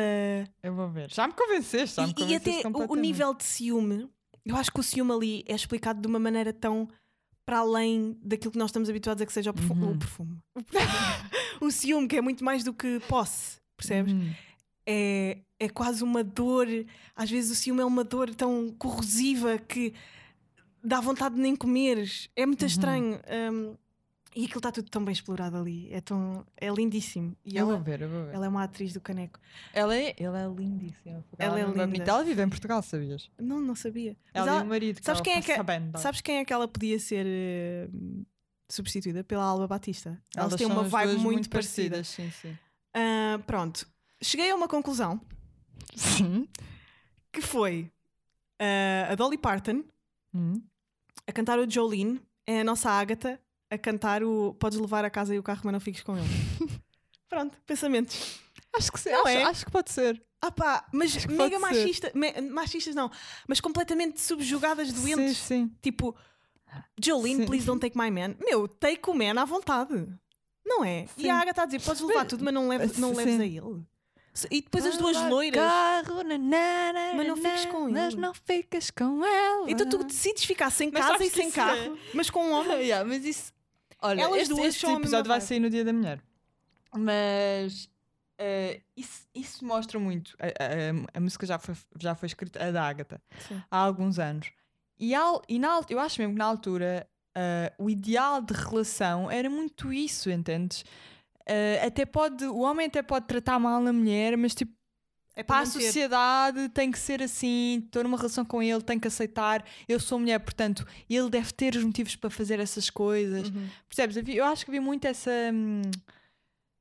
[0.63, 1.11] Eu vou ver.
[1.11, 4.11] Já me convenceste, já me E, e até o- nível de ciúme,
[4.45, 6.89] eu acho que o ciúme ali é explicado de uma maneira tão
[7.45, 9.99] para além daquilo que nós estamos habituados a que seja o, perfu- Uhum.
[9.99, 10.39] perfume.
[10.55, 10.93] O, perfume.
[11.61, 14.13] o ciúme, que é muito mais do que posse, percebes?
[14.13, 14.33] Uhum.
[14.87, 16.67] é, é quase uma dor.
[17.17, 19.93] Às vezes o ciúme é uma dor tão corrosiva que
[20.85, 22.29] dá vontade de nem comeres.
[22.37, 22.67] É muito Uhum.
[22.69, 23.21] estranho.
[23.53, 23.77] um,
[24.35, 25.93] e aquilo está tudo tão bem explorado ali.
[25.93, 27.37] É, tão, é lindíssimo.
[27.45, 28.35] E Eu vou ela, ver, eu vou ver.
[28.35, 29.39] ela é uma atriz do Caneco.
[29.73, 31.25] Ela é, ela é lindíssima.
[31.29, 31.87] porque Ela é bem linda.
[31.87, 32.11] bonita.
[32.11, 33.31] Ela vive em Portugal, sabias?
[33.39, 34.17] Não, não sabia.
[34.33, 35.01] Ela, ela- e o marido.
[35.03, 35.99] sabes ela quem é que- a banda.
[35.99, 37.89] sabes quem é que ela podia ser eh,
[38.71, 39.23] substituída?
[39.25, 40.11] Pela Alba Batista.
[40.35, 42.03] Elas, Elas têm uma vibe duas muito, parecida.
[42.05, 42.57] Sim, sim.
[42.95, 43.87] Ah, pronto.
[44.23, 45.21] Cheguei a uma conclusão
[45.95, 46.49] Sim.
[47.33, 47.91] que foi
[48.61, 49.83] ah, a Dolly Parton
[50.35, 50.63] Hum.
[51.27, 53.39] a cantar o Jolene, é a nossa Ágata,
[53.75, 56.29] a cantar o Podes levar a casa e o carro, mas não fiques com ele.
[57.29, 58.41] Pronto, pensamentos.
[58.77, 59.43] Acho que acho, é?
[59.45, 60.23] acho que pode ser.
[60.41, 63.11] Ah pá, mas mega machista, me- machistas não,
[63.47, 65.37] mas completamente subjugadas, doentes.
[65.39, 65.77] Sim, sim.
[65.81, 66.17] Tipo,
[67.03, 67.47] Jolene, Sim.
[67.47, 68.35] please don't take my man.
[68.41, 70.09] Meu, take o man à vontade.
[70.65, 71.07] Não é?
[71.17, 71.31] E Sim.
[71.31, 73.45] a Agatha está a dizer: podes levar Mas- tudo, mas não leves, não leves a
[73.45, 73.85] ele.
[74.51, 75.61] E depois as duas loiras.
[75.63, 78.23] Carro, na, na, na, Mas não fiques com Mas ele.
[78.23, 79.71] não ficas com ela.
[79.71, 82.79] Então tu decides ficar sem Mas casa e sem carro, mas com um homem.
[82.81, 83.53] Yeah, mas isso.
[84.03, 86.21] Olha, Elas este, este episódio vai sair no Dia da Mulher.
[86.95, 87.89] Mas
[88.39, 90.37] eh, isso, isso mostra muito.
[90.39, 93.63] A, a- a música já foi, já foi escrita, a da Agatha, Sim.
[93.71, 94.51] há alguns anos.
[94.99, 99.31] E, al- e na, eu acho mesmo que na altura eh, o ideal de relação
[99.31, 100.85] era muito isso, entendes?
[101.47, 104.73] Eh, até pode, o homem até pode tratar mal a mulher, mas tipo,
[105.35, 109.09] É para a sociedade tem que ser assim, estou numa relação com ele, tenho que
[109.09, 113.49] aceitar, eu sou mulher, portanto, ele deve ter os motivos para fazer essas coisas.
[113.49, 113.67] Uhum.
[113.89, 114.17] Percebes?
[114.29, 115.31] Eu acho que havia muito essa.
[115.53, 115.83] hum,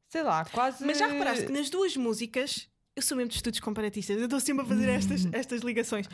[0.10, 0.86] Sei lá, quase.
[0.86, 4.42] Mas já reparaste que nas duas músicas, eu sou mesmo de estudos comparatistas, eu estou
[4.42, 6.06] sempre a fazer estas, estas ligações.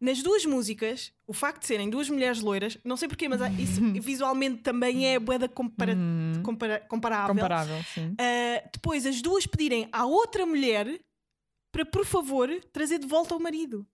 [0.00, 3.80] Nas duas músicas, o facto de serem duas mulheres loiras, não sei porquê, mas isso
[4.02, 7.34] visualmente também é boeda compara Hum, compara comparável.
[7.36, 8.08] comparável, sim.
[8.08, 11.00] Uh, depois as duas pedirem à outra mulher
[11.74, 13.84] para, por favor, trazer de volta o marido.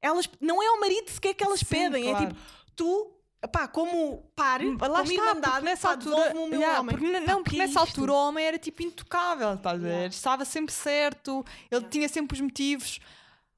[0.00, 2.28] Elas, não é ao marido sequer que elas Sim, pedem, é claro.
[2.28, 2.40] tipo,
[2.76, 3.10] tu,
[3.52, 6.32] pá, como par, Hum, Lá como está, irmandade, nessa pá, altura.
[6.38, 6.96] o meu Yeah, homem.
[6.96, 7.78] porque, não, que porque é nessa isto?
[7.80, 9.88] altura o homem era tipo intocável, estás a ver?
[9.88, 10.06] Yeah.
[10.08, 13.00] Estava sempre certo, ele tinha sempre os motivos.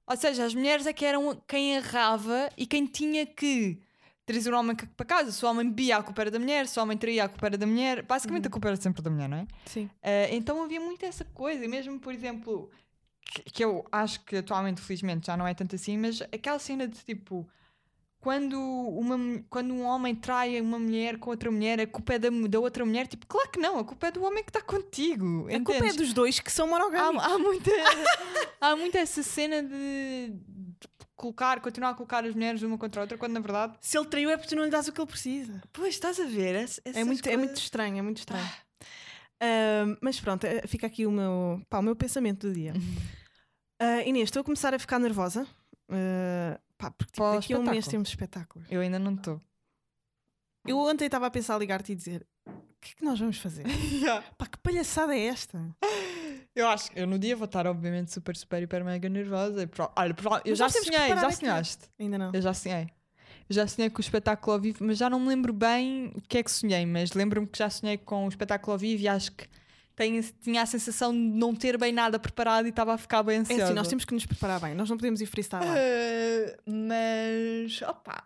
[0.06, 3.78] Ou seja, as mulheres é que eram quem errava e quem tinha que
[4.24, 5.30] trazer o homem para casa.
[5.30, 7.46] Se o homem bebia, a culpa era da mulher, se o homem traía, a culpa
[7.46, 8.02] era da mulher.
[8.02, 9.46] Basicamente a culpa era sempre da mulher, não é?
[9.66, 9.84] Sim.
[9.84, 9.90] Uh,
[10.32, 12.70] então havia muito essa coisa, e mesmo, por exemplo,
[13.30, 16.86] que, que eu acho que atualmente, felizmente, já não é tanto assim, mas aquela cena
[16.86, 17.48] de tipo.
[18.20, 22.28] Quando, uma, quando um homem trai uma mulher com outra mulher, a culpa é da,
[22.28, 23.06] da outra mulher.
[23.06, 25.48] Tipo, claro que não, a culpa é do homem que está contigo.
[25.48, 25.96] A culpa é entendes?
[25.96, 27.26] dos dois que são monogâmicos.
[27.26, 27.70] há, há, muita,
[28.60, 30.34] há muita essa cena de,
[31.20, 33.74] colocar, continuar a colocar as mulheres uma contra a outra, quando na verdade.
[33.80, 35.62] Se ele traiu é porque tu não lhe dás o que ele precisa.
[35.72, 36.68] Pois, estás a ver?
[36.84, 38.50] É muito, é muito estranho, é muito estranho.
[39.40, 42.74] Ahm, mas pronto, eh, fica aqui o meu, pá, o meu pensamento do dia.
[43.80, 45.46] Ah, Inês, estou a começar a ficar nervosa.
[45.88, 48.68] Ah, pá, porque tipo, daqui a um mês temos espetáculos.
[48.70, 49.40] Eu ainda não estou.
[50.66, 53.38] Eu ontem estava a pensar a ligar-te e dizer: o que é que nós vamos
[53.38, 53.64] fazer?
[54.36, 55.58] Pá, que palhaçada é esta?
[56.54, 59.66] Eu acho que eu no dia vou estar, obviamente, super, super, hiper, mega nervosa.
[59.66, 61.84] Pro- Olha, pro- eu Mas já sonhei, já sonhaste.
[61.98, 62.30] Ainda não.
[62.34, 62.88] Eu já sonhei.
[63.48, 66.20] Eu já sonhei com o espetáculo ao vivo, mas já não me lembro bem o
[66.20, 66.84] que é que sonhei.
[66.86, 69.48] Mas lembro-me que já sonhei com o espetáculo ao vivo e acho que
[70.42, 73.40] tinha a sensação de não ter bem nada preparado e estava a ficar bem É
[73.40, 73.64] ansiosa.
[73.64, 74.74] assim, nós temos que nos preparar bem.
[74.74, 75.64] Nós não podemos ir freestyle.
[75.66, 78.24] Ah, mas, opa,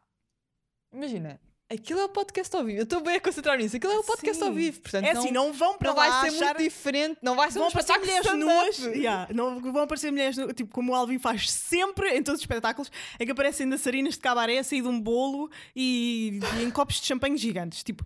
[0.92, 2.78] imagina, aquilo é o podcast ao vivo.
[2.78, 3.76] Eu estou bem a concentrar nisso.
[3.76, 4.48] Aquilo é o podcast Sim.
[4.48, 4.80] ao vivo.
[4.80, 6.54] Portanto, É assim, não vão para não lá vai ser achar...
[6.54, 7.18] muito diferente.
[7.22, 10.72] Não vai ser Vão um aparecer mulheres nuas, Yeah, não, vão aparecer mulheres nuas, tipo
[10.72, 14.58] como o Alvin faz sempre em todos os espetáculos, é que aparecem dançarinas de cabaré
[14.58, 17.82] a sair de um bolo e, e em copos de champanhe gigantes.
[17.82, 18.04] Tipo,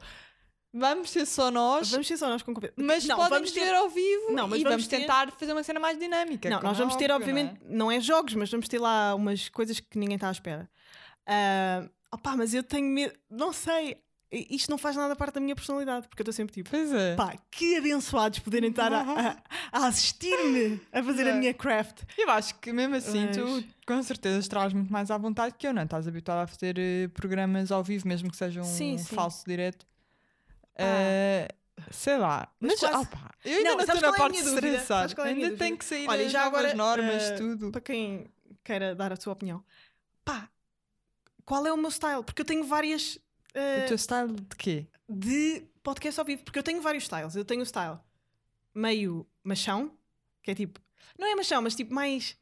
[0.73, 1.91] Vamos ser só nós.
[1.91, 2.75] vamos ser só nós com conversa.
[2.77, 3.75] Mas não, podem vamos ter.
[3.75, 6.51] ao vivo Não, mas e vamos ter- tentar fazer uma cena mais dinâmica.
[6.51, 7.45] Não, nós é vamos ter, óbvio, não é?
[7.45, 8.01] obviamente, não é?
[8.01, 10.69] jogos, mas vamos ter lá umas coisas que ninguém está à espera.
[11.27, 13.97] Ah, opá, mas eu tenho medo, não sei,
[14.31, 16.69] isto não faz nada parte da minha personalidade, porque eu estou sempre tipo.
[16.71, 17.15] Pois é.
[17.17, 19.37] Pá, que abençoados poderem estar a, a-
[19.73, 21.35] a assistir-me a fazer a É.
[21.35, 22.03] minha craft.
[22.17, 25.67] Eu acho que mesmo assim Mas- tu com certeza estás muito mais à vontade que
[25.67, 25.81] eu, não?
[25.81, 25.85] é?
[25.87, 29.15] Estás habituado a fazer eh, programas ao vivo, mesmo que seja um Sim, sim.
[29.15, 29.87] falso direto.
[30.79, 31.49] Ah.
[31.91, 32.49] Sei lá.
[32.61, 35.11] Mas Mas, quase- opa, eu ainda Não, não, estou na é a parte de estressar.
[35.19, 37.71] É Ainda tem que sair Olha, já agora, normas, eh, tudo.
[37.71, 38.27] Para quem
[38.65, 39.65] queira dar a sua opinião,
[40.25, 40.49] pá,
[41.45, 42.23] qual é o meu style?
[42.25, 43.19] Porque eu tenho várias
[43.55, 44.87] eh, O teu style de quê?
[45.09, 47.35] de podcast ao vivo, porque eu tenho vários styles.
[47.35, 47.99] Eu tenho o style
[48.75, 49.91] meio machão,
[50.43, 50.81] que é tipo,
[51.19, 52.37] não é machão, mas tipo mais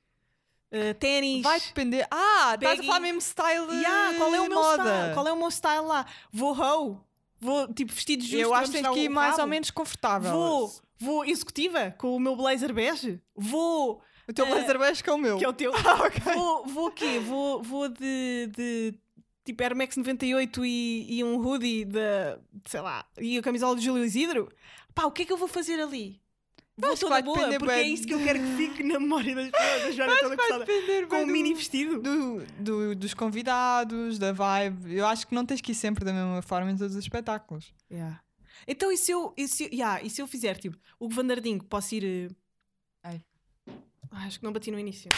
[0.72, 1.42] eh, ténis.
[1.44, 2.06] Vai depender.
[2.10, 2.86] Ah, estás a baggy.
[2.86, 4.82] falar mesmo style Yeah, qual é o meu moda.
[4.82, 5.14] style?
[5.14, 6.04] Qual é o meu style lá?
[6.32, 6.98] Vou hoe,
[7.40, 8.36] vou tipo vestido justo.
[8.36, 10.32] eu acho que tens que ir mais ou menos confortável.
[10.32, 13.20] Vou, vou executiva com o meu blazer bege.
[13.34, 15.38] Vou O teu eh, blazer beige que é o meu.
[15.38, 15.72] que é o teu.
[15.76, 16.34] Ah.
[16.34, 17.18] Vou, vou o quê?
[17.20, 18.94] Vou, vou de, de
[19.44, 22.00] tipo Air Max 98 e, e um hoodie de,
[22.64, 24.50] sei lá, e a camisola de Júlio Isidro?
[24.94, 26.20] Pá, o que é que eu vou fazer ali?
[26.78, 29.50] Vou toda boa, depender porque é isso que eu quero que fique na memória das
[29.50, 29.82] pessoas.
[29.84, 30.66] A Joana toda gostada.
[31.08, 32.02] Com um mini vestido.
[32.02, 34.94] do, do- dos convidados, da vibe.
[34.94, 37.72] Eu acho que não tens que ir sempre da mesma forma em todos os espetáculos.
[37.90, 38.20] Yeah.
[38.68, 41.94] Então, e se eu, e se, yeah, e se eu fizer tipo o Vandardinho, posso
[41.94, 42.04] ir.
[42.04, 42.34] eh,
[43.02, 43.22] Ai.
[44.10, 45.10] Ai, acho que não bati no início.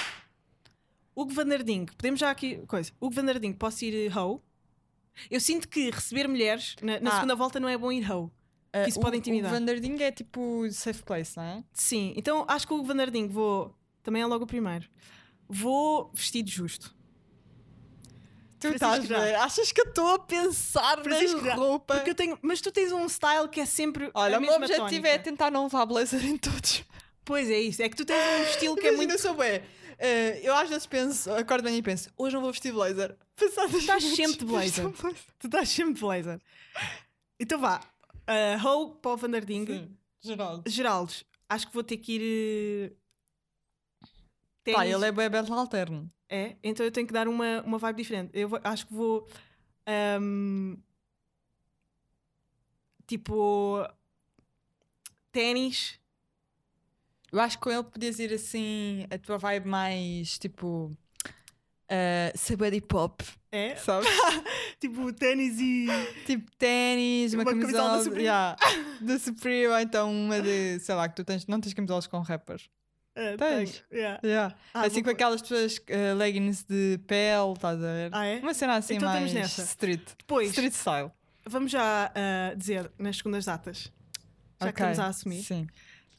[1.17, 2.59] Hugo Vandardinho, podemos já aqui.
[2.69, 2.93] Coisa.
[3.01, 4.41] Hugo Vandardinho, posso ir eh, Ho.
[5.29, 7.15] Eu sinto que receber mulheres na, na Ah.
[7.15, 8.09] segunda volta não é bom ir
[8.73, 9.51] Ah, isso o- pode intimidar.
[9.51, 11.65] O Vanderding é tipo safe place, não é?
[11.73, 13.75] Sim, então acho que o Vandarding vou.
[14.03, 14.87] Também é logo o primeiro.
[15.49, 16.95] Vou vestido justo.
[18.61, 19.35] Tu estás bem.
[19.37, 21.47] Achas que eu estou a pensar Francisco já.
[21.47, 21.95] na roupa?
[21.95, 22.39] Porque eu tenho.
[22.43, 24.11] Mas tu tens um style que é sempre.
[24.15, 25.09] Olha, a o meu objetivo tónica.
[25.09, 26.83] é tentar não levar blazer em todos.
[27.25, 27.83] Pois é isso.
[27.83, 29.13] É que tu tens um estilo que é Imagina, muito.
[29.13, 29.37] eu sou.
[30.01, 33.17] Eh, eu às vezes penso, acordo bem e penso, hoje não vou vestir blazer.
[33.37, 34.85] Passado dois Estás sempre de blazer.
[35.39, 36.41] Tu estás sempre de blazer.
[37.39, 37.81] Então vá.
[38.29, 39.67] Uh, hoe para o Vandarding.
[39.67, 40.63] Sim, geral.
[40.67, 42.93] Geraldos, acho que vou ter que ir.
[44.69, 46.09] Uh, Pá, ele é bué belo alterno.
[46.29, 48.31] É, então eu tenho que dar uma, uma vibe diferente.
[48.35, 49.27] Eu vou- acho que vou.
[49.87, 50.77] ahm,
[53.07, 53.83] tipo.
[55.33, 55.99] Ténis.
[57.33, 60.95] Eu acho que com ele podias ir assim, a tua vibe mais tipo.
[61.91, 63.75] Uh, saber hip hop, É?
[63.77, 64.07] sabes?
[64.79, 65.87] tipo ténis e.
[66.27, 68.25] tipo ténis, uma, Uma camisola da camisola Supreme.
[68.25, 68.57] yeah,
[69.01, 72.21] da Supreme, ou então uma de, sei lá, que tu tens, não tens camisolas com
[72.21, 72.69] rappers.
[73.17, 73.83] ah, Tens?
[73.91, 74.21] yeah.
[74.23, 74.55] Yeah.
[74.75, 78.11] Ah, assim vou com aquelas pessoas uh, leggings de pele, estás a ver?
[78.13, 78.39] Ah, é?
[78.41, 79.63] Uma cena assim Então mais nessa.
[79.63, 80.03] street.
[80.19, 81.11] Depois, Street style.
[81.47, 83.91] vamos já ah, dizer nas segundas datas.
[84.61, 85.43] Já que Ok, estamos a assumir.
[85.43, 85.67] Sim.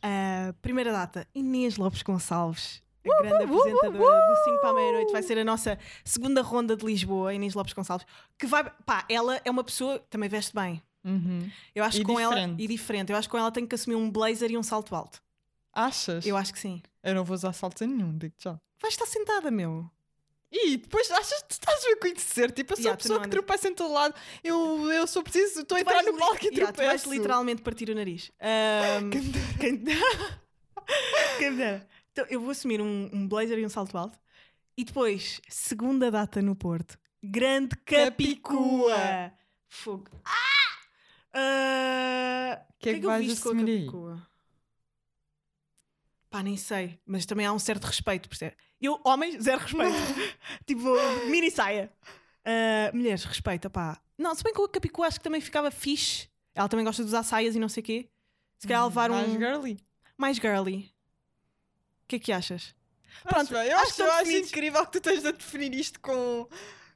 [0.02, 2.82] Ah, primeira data, Inês Lopes Gonçalves.
[3.06, 6.86] A grande apresentadora do 5 para a meia-noite vai ser a nossa segunda ronda de
[6.86, 8.06] Lisboa, Inês Lopes Gonçalves.
[8.38, 10.82] Que vai, pá, ela é uma pessoa que também veste bem.
[11.04, 11.50] Uhum.
[11.74, 12.64] Eu acho E com ela diferente.
[12.64, 13.12] e diferente.
[13.12, 15.22] Eu acho que com ela tenho que assumir um blazer e um salto alto.
[15.74, 16.26] Achas?
[16.26, 16.82] Eu acho que sim.
[17.02, 18.60] Eu não vou usar saltos em nenhum, digo já.
[18.82, 19.90] Vais estar sentada, meu.
[20.52, 22.52] E depois achas que tu estás a conhecer?
[22.52, 24.16] Tipo, eu sou Yeah, a pessoa que tropeça em todo lado.
[24.44, 27.12] Eu, eu sou preciso, estou a entrar no palco e Yeah, tu vais tropeço.
[27.12, 28.32] literalmente partir o nariz.
[28.42, 29.10] Ahm,
[29.62, 30.42] Quem me dera.
[31.38, 31.88] quem me dera.
[32.20, 34.20] Então, eu vou assumir um, um blazer e um salto alto.
[34.76, 37.00] E depois, segunda data no Porto.
[37.24, 38.92] Grande Capicua.
[38.92, 39.34] Capicua.
[39.70, 40.10] Fogo.
[41.34, 42.62] Ah!
[42.70, 43.80] O que é que eu vais visto com a assumir aí?
[43.86, 44.28] Capicua?
[46.30, 47.00] Pá, nem sei.
[47.06, 48.58] Mas também há um certo respeito, percebe?
[48.82, 49.96] Eu, homens, zero respeito.
[50.68, 50.84] tipo,
[51.30, 51.90] mini saia.
[52.44, 53.98] Ah, mulheres, respeita, pá.
[54.18, 56.28] Não, se bem que a Capicua acho que também ficava fixe.
[56.54, 58.10] Ela também gosta de usar saias e não sei o quê.
[58.58, 59.80] Se calhar levar um Mais girly.
[60.18, 60.99] mais girly.
[62.10, 62.74] O que é que achas?
[63.24, 66.48] Pronto, eu acho acho, que eu acho incrível que tu tens de definir isto com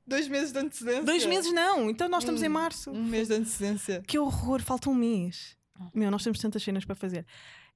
[0.07, 1.03] dois meses de antecedência.
[1.03, 2.89] Dois meses não, então nós estamos em Um- março.
[2.89, 4.01] Um mês de antecedência.
[4.07, 5.55] Que horror, falta um mês.
[5.79, 5.87] Ah.
[5.93, 7.27] Meu, nós temos tantas cenas para fazer.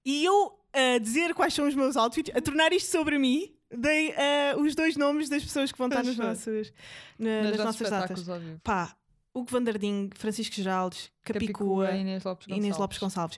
[0.03, 4.13] E eu a dizer quais são os meus outfits, a tornar isto sobre mim, dei
[4.15, 6.55] ah, os dois nomes das pessoas que vão estar nos Pois foi.
[6.57, 6.73] nossos,
[7.19, 8.41] na- nas nossos nossas datas.
[8.41, 8.59] vivo.
[8.63, 8.95] Pá,
[9.37, 12.47] Hugo Vandarding, Francisco Geraldes, Capicua, Inês Lopes.
[12.47, 13.37] Inês Lopes Gonçalves.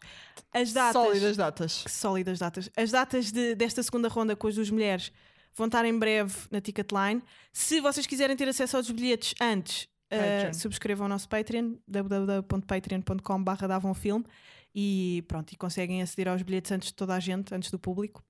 [0.53, 0.93] As datas.
[1.03, 1.83] Sólidas datas.
[1.83, 2.69] Que sólidas datas.
[2.75, 5.11] As datas de- desta segunda ronda com as duas mulheres
[5.55, 7.21] vão estar em breve na Ticketline.
[7.51, 10.53] Se vocês quiserem ter acesso aos bilhetes antes, Patreon.
[10.53, 14.29] subscrevam o nosso Patreon, www.patreon.com.br
[14.73, 18.23] e pronto, e conseguem aceder aos bilhetes antes de toda a gente, antes do público.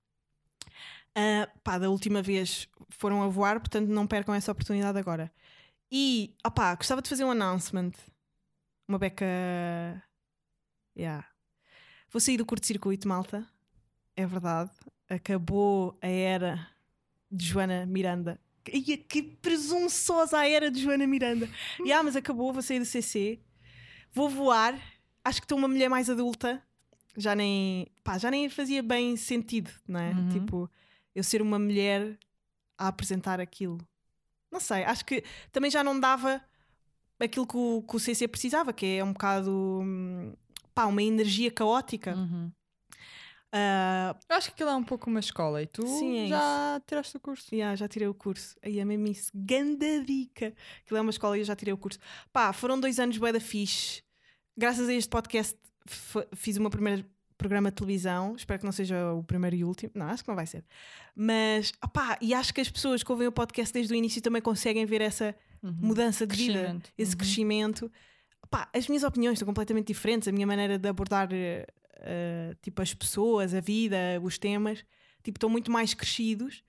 [1.16, 5.32] Ah, pá, da última vez foram a voar, portanto não percam essa oportunidade agora.
[5.91, 7.91] E, opá, gostava de fazer um announcement.
[8.88, 9.25] Uma beca.
[10.97, 11.25] Yeah.
[12.12, 13.47] Vou sair do curto-circuito, malta.
[14.15, 14.71] É verdade.
[15.08, 16.67] Acabou a era
[17.32, 18.39] de Joana Miranda.
[18.71, 21.49] Ia, que presunçosa a era de Joana Miranda.
[21.80, 23.39] yeah, mas acabou, vou sair do CC.
[24.12, 24.80] Vou voar.
[25.23, 26.62] Acho que estou uma mulher mais adulta.
[27.17, 30.12] Já nem, pá, já nem fazia bem sentido, não é?
[30.12, 30.30] Uhum.
[30.30, 30.71] Tipo,
[31.15, 32.17] eu ser uma mulher
[32.78, 33.80] a apresentar aquilo.
[34.52, 36.42] Não sei, acho que também já não dava
[37.20, 39.52] aquilo que o, que o CC precisava, que é um bocado
[39.84, 40.34] hum,
[40.74, 42.16] pá, uma energia caótica.
[42.16, 42.52] Uhum.
[43.52, 46.82] Ah, Eu acho que aquilo é um pouco uma escola e tu Sim, é já
[46.86, 47.54] tiraste o curso.
[47.54, 48.56] yeah, já tirei o curso.
[48.62, 49.32] Aí é mesmo isso.
[49.34, 50.54] Ganda dica.
[50.84, 52.00] Aquilo é uma escola e eu já tirei o curso.
[52.32, 54.04] Pá, foram dois anos bué da fixe.
[54.58, 55.58] Graças a este podcast
[56.36, 57.06] fiz o meu primeiro
[57.39, 58.36] programa de televisão.
[58.36, 59.91] Espero que não seja o primeiro e último.
[59.95, 60.63] Não, acho que não vai ser.
[61.15, 64.41] Mas, opá, e acho que as pessoas que ouvem o podcast desde o início também
[64.41, 65.73] conseguem ver essa Uhum.
[65.82, 67.17] mudança de vida, esse Uhum.
[67.17, 67.91] crescimento.
[68.49, 72.93] Pá, as minhas opiniões são completamente diferentes, a minha maneira de abordar eh, tipo as
[72.93, 74.86] pessoas, a vida, os temas,
[75.23, 76.63] tipo, estão muito mais crescidos.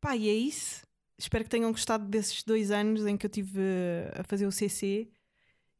[0.00, 0.86] Pá, e é isso.
[1.18, 4.52] Espero que tenham gostado desses dois anos em que eu tive eh, a fazer o
[4.52, 5.08] CC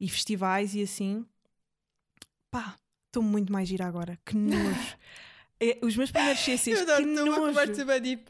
[0.00, 1.24] e festivais e assim.
[2.50, 2.76] Pá,
[3.06, 4.18] estou muito mais gira agora.
[4.24, 4.96] Que nojo.
[5.60, 8.24] Eh, Os meus primeiros CCs, Eu adoro, que uma conversa bem.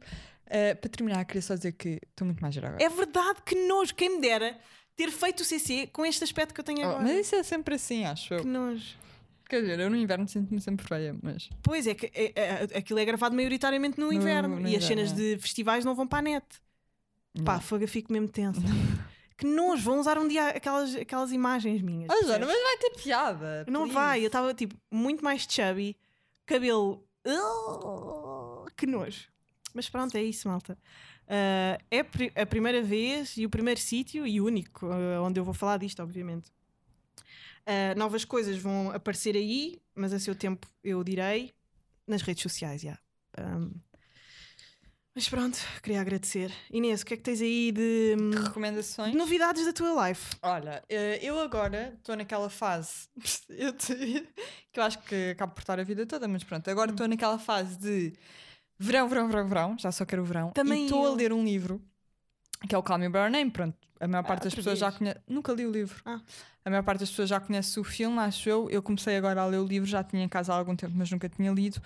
[0.48, 2.82] Eh, para terminar, queria só dizer que estou muito mais gira agora.
[2.84, 3.94] É verdade, que nojo.
[3.94, 4.56] Quem me dera
[4.94, 7.02] ter feito o CC com este aspecto que eu tenho Oh, agora.
[7.02, 8.40] mas isso é sempre assim, acho eu.
[8.42, 8.94] Que nojo.
[9.48, 11.48] Quer dizer, eu no inverno sinto-me sempre feia, mas.
[11.62, 14.84] Pois é, que é- é- aquilo é gravado maioritariamente no, No- inverno no e as
[14.84, 15.14] inverno, cenas é.
[15.34, 16.44] de festivais não vão para a net.
[17.44, 17.60] Pá, Não.
[17.60, 18.60] fogo, eu fico mesmo tensa.
[19.36, 22.08] Que nojo, vão usar um dia aquelas, aquelas imagens minhas.
[22.10, 23.66] Oh, Joana, mas vai ter piada.
[23.68, 23.94] Não please.
[23.94, 25.96] vai, eu estava tipo muito mais chubby,
[26.46, 27.06] cabelo.
[27.26, 29.28] Ugh, que nojo.
[29.74, 30.78] Mas pronto, é isso, malta.
[31.28, 35.44] Ah, é pri- a primeira vez e o primeiro sítio e único ah, onde eu
[35.44, 36.50] vou falar disto, obviamente.
[37.66, 41.52] Ah, novas coisas vão aparecer aí, mas a seu tempo eu direi
[42.06, 42.98] nas redes sociais, já.
[43.36, 43.70] Ahm,
[45.16, 46.52] mas pronto, queria agradecer.
[46.70, 49.10] Inês, o que é que tens aí de, hum, Recomendações?
[49.12, 50.36] de novidades da tua life?
[50.42, 53.08] Olha, eh, eu agora estou naquela fase
[53.48, 53.94] eu te-
[54.72, 56.94] que eu acho que acabo por estar a vida toda, mas pronto, agora Hum.
[56.94, 58.12] estou naquela fase de
[58.78, 60.50] verão, verão, verão, verão, já só quero verão.
[60.50, 61.82] Também estou a ler um livro
[62.68, 63.50] que é o Call Me By Your Name.
[63.50, 65.20] Pronto, a maior Ah, parte das outra pessoas já conhece.
[65.28, 66.00] Nunca li o livro.
[66.04, 66.20] Ah.
[66.64, 68.68] A maior parte das pessoas já conhece o filme, acho eu.
[68.70, 71.10] Eu comecei agora a ler o livro, já tinha em casa há algum tempo, mas
[71.10, 71.80] nunca tinha lido.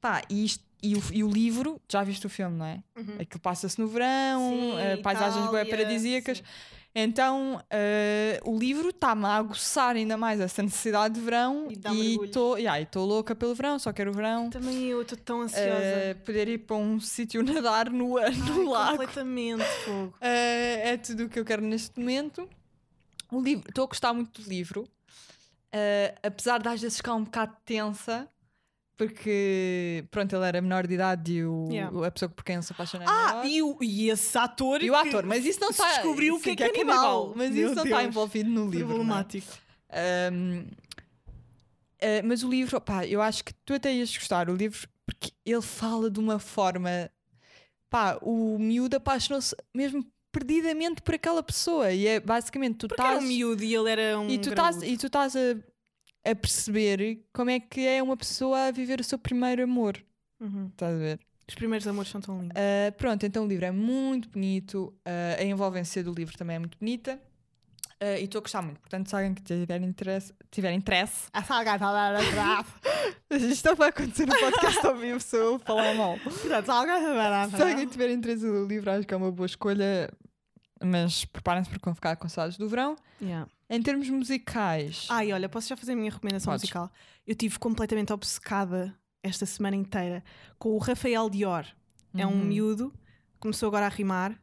[0.00, 2.82] Pá, e, isto- e o, e o livro, já viste o filme, não é?
[3.20, 6.38] Aquilo passa-se no verão, Sim, eh, paisagens Itália, paradisíacas.
[6.38, 6.44] sim.
[6.94, 12.58] Então, eh, o livro está-me a aguçar ainda mais essa necessidade de verão E estou
[12.58, 14.50] yeah, louca pelo verão, só quero o verão.
[14.50, 15.70] Também eu estou tão ansiosa.
[15.70, 18.90] Eh, poder ir para um sítio nadar no, Ai, no lago.
[18.98, 20.14] Completamente fogo.
[20.20, 22.46] Eh, é tudo o que eu quero neste momento.
[23.30, 24.86] O livro, estou a gostar muito do livro,
[25.72, 28.28] eh, apesar de às vezes ficar um bocado tensa,
[28.96, 32.06] porque pronto, ele era menor de idade e o, Yeah.
[32.06, 33.46] a pessoa por quem ele se apaixona é Ah, maior.
[33.46, 34.82] e, o, e esse ator.
[34.82, 35.86] E o que ator, mas isso não está.
[35.94, 37.32] descobriu o sim, que é canibal.
[37.36, 38.88] Mas Meu isso não está envolvido no livro.
[38.88, 38.96] não é?
[38.96, 39.52] Problemático.
[40.32, 40.66] Um,
[42.00, 44.48] eh, mas o livro, pá, eu acho que tu até ias gostar.
[44.50, 47.10] O livro, porque ele fala de uma forma.
[47.90, 51.92] Pá, o miúdo apaixonou-se mesmo perdidamente por aquela pessoa.
[51.92, 53.24] E é basicamente tu Porque era estás.
[53.24, 54.28] um miúdo e ele era um.
[54.28, 55.40] estás, e tu estás a,
[56.24, 60.02] a perceber como é que é uma pessoa a viver o seu primeiro amor.
[60.40, 60.66] Uhum.
[60.66, 61.20] Estás a ver?
[61.48, 62.56] Os primeiros amores são tão lindos.
[62.56, 66.58] Uh, pronto, então o livro é muito bonito, uh, a envolvência do livro também é
[66.58, 67.20] muito bonita
[68.02, 68.80] uh, e estou a gostar muito.
[68.80, 71.42] Portanto, se alguém que tiver interesse, tiver interesse A
[72.20, 72.66] atrás.
[73.30, 76.18] isto não vai acontecer no podcast ao vivo se eu falar mal.
[76.18, 76.70] Portanto,
[77.56, 80.10] Se alguém tiver interesse no livro, acho que é uma boa escolha,
[80.82, 82.96] mas preparem-se porque vão ficar cansados do verão.
[83.20, 83.48] Yeah.
[83.74, 86.62] Em termos musicais, Ai, olha, posso já fazer a minha recomendação Podes.
[86.64, 86.90] musical?
[87.26, 90.22] Eu estive completamente obcecada esta semana inteira
[90.58, 91.64] com o Rafael Dior.
[92.14, 92.44] É um Uhum.
[92.44, 92.92] miúdo,
[93.40, 94.38] começou agora a rimar.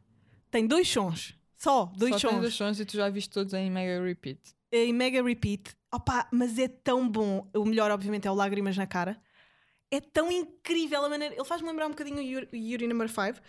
[0.50, 2.40] Tem dois sons, só dois só tem sons.
[2.40, 4.40] dois sons e tu já viste todos em mega repeat.
[4.72, 5.76] em mega repeat.
[5.92, 7.48] Opa, mas é tão bom.
[7.54, 9.20] O melhor, obviamente, é o Lágrimas na Cara.
[9.92, 11.34] É tão incrível a maneira.
[11.34, 13.40] Ele faz-me lembrar um bocadinho o Yuri, Yuri Number 5,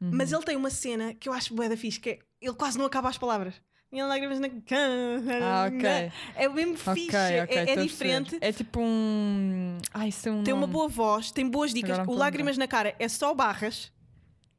[0.00, 0.38] mas Uhum.
[0.38, 2.84] ele tem uma cena que eu acho bué da fixe, que é ele quase não
[2.86, 3.54] acaba as palavras.
[3.92, 5.22] Ele lágrimas na cara.
[5.42, 6.12] Ah, ok.
[6.34, 8.38] É mesmo Ok, fixe, ok, é, é diferente.
[8.40, 9.78] É tipo um.
[9.94, 10.72] Ai, isso é um Tem uma nome.
[10.72, 11.98] boa voz, tem boas dicas.
[12.06, 13.92] O Lágrimas na Cara é só barras.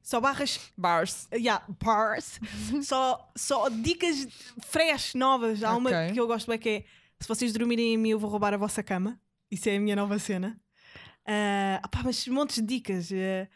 [0.02, 1.28] Só barras Bars.
[1.34, 2.40] Yeah, bars.
[2.82, 4.26] só, só dicas
[4.66, 5.62] fresh, novas.
[5.62, 6.14] Há uma Ok.
[6.14, 6.84] que eu gosto é que é
[7.20, 9.20] se vocês dormirem em mim, eu vou roubar a vossa cama.
[9.52, 10.58] Isso é a minha nova cena.
[11.26, 13.12] Ah, opá, mas montes de dicas.
[13.12, 13.48] Uh,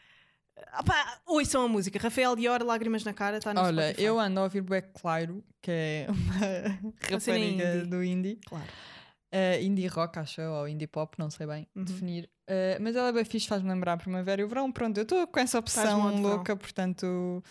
[0.78, 1.98] opá, ouçam a música.
[1.98, 4.02] Rafael Dior, Lágrimas na Cara, está no Olha, Spotify.
[4.06, 6.06] eu ando a ouvir Black Claro, que é
[6.82, 7.86] uma rapariga indie.
[7.90, 8.38] do indie.
[8.46, 8.66] Claro.
[9.34, 11.84] Uh, indie rock, acho eu, ou indie pop, não sei bem Uhum.
[11.84, 12.28] definir.
[12.48, 14.70] Uh, mas ela é bem fixe, faz-me lembrar a primavera e o verão.
[14.70, 17.42] Pronto, eu estou com essa opção louca, portanto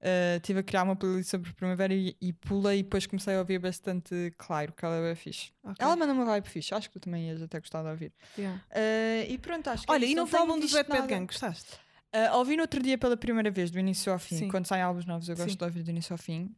[0.00, 3.40] uh, tive a criar uma playlist sobre primavera e, e pulei e depois comecei a
[3.40, 5.50] ouvir bastante Claro, que ela é bem fixe.
[5.62, 5.76] Ok.
[5.78, 8.12] Ela manda uma vibe fixe, acho que tu também ias até gostar de ouvir.
[8.38, 8.62] Yeah.
[8.70, 10.88] Uh, e pronto, acho que é Olha, e não novo tenho álbum do visto Wet
[10.88, 11.06] Bad.
[11.08, 11.72] Gang, gostaste?
[12.14, 14.36] Uh, ouvi no outro dia pela primeira vez, do início ao fim.
[14.36, 14.48] Sim.
[14.48, 15.56] Quando saem álbuns novos, eu gosto Sim.
[15.56, 16.54] de ouvir do início ao fim.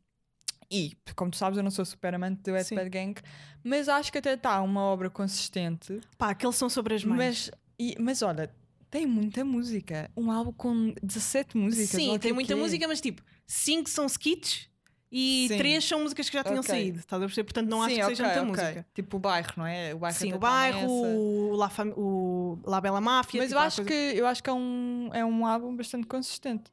[0.70, 2.76] E, como tu sabes, eu não sou super amante do Sim.
[2.76, 3.20] Bad Gang,
[3.64, 6.00] mas acho que até está uma obra consistente.
[6.16, 7.18] Pá, aqueles são sobre as mães.
[7.18, 8.48] Mas, e- mas olha,
[8.88, 10.08] tem muita música.
[10.16, 11.88] Um álbum com 17 músicas.
[11.90, 14.69] Sim, tem o muita música, mas tipo, cinco são skits
[15.12, 15.58] e Sim.
[15.58, 16.70] três são músicas que já tinham Ok.
[16.70, 16.98] saído.
[17.00, 17.44] Estás a perceber?
[17.44, 18.64] Portanto, não acho Sim, que seja ok, muita ok.
[18.64, 18.86] música.
[18.94, 19.94] Tipo o bairro, não é?
[19.94, 23.40] O bairro Sim, o bairro, o La, Fam- o La Bela Máfia.
[23.40, 26.06] Mas tipo, eu acho, coisa- que, eu acho que é um, é um álbum bastante
[26.06, 26.70] consistente.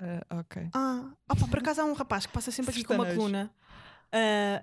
[0.00, 0.68] Ah, ok.
[0.74, 3.50] Ah, pá, por acaso há um rapaz que passa sempre aqui com uma coluna
[4.12, 4.62] ah,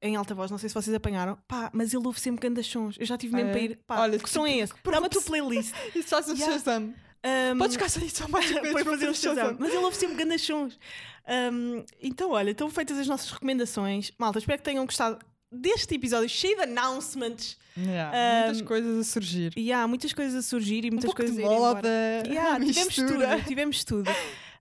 [0.00, 1.36] em alta voz, não sei se vocês apanharam.
[1.48, 2.96] Pá, mas ele ouve sempre grandes sons.
[2.98, 3.76] Eu já tive mesmo Ah, para ir.
[3.86, 4.72] Pá, Olha, que som é esse?
[4.84, 5.74] Dá-me a tua playlist.
[5.96, 6.52] Isso faz um Yeah.
[6.52, 6.94] Shazam.
[7.24, 9.56] Um, Podes ficar sem só mais Foi fazer um Shazam.
[9.58, 10.78] Mas ele ouve sempre grandes sons.
[11.26, 14.12] Um, então, olha, estão feitas as nossas recomendações.
[14.18, 15.18] Malta, espero que tenham gostado
[15.50, 17.56] deste episódio cheio de announcements.
[17.76, 19.52] Yeah, muitas Um, coisas a surgir.
[19.56, 21.88] E há muitas coisas a surgir e Um muitas pouco coisas de a moda.
[22.26, 24.10] Yeah, tivemos tudo, tivemos tudo.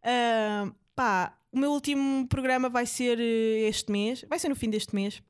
[0.02, 4.70] Ah, pá, o meu último programa vai ser eh, este mês, vai ser no fim
[4.70, 5.22] deste mês.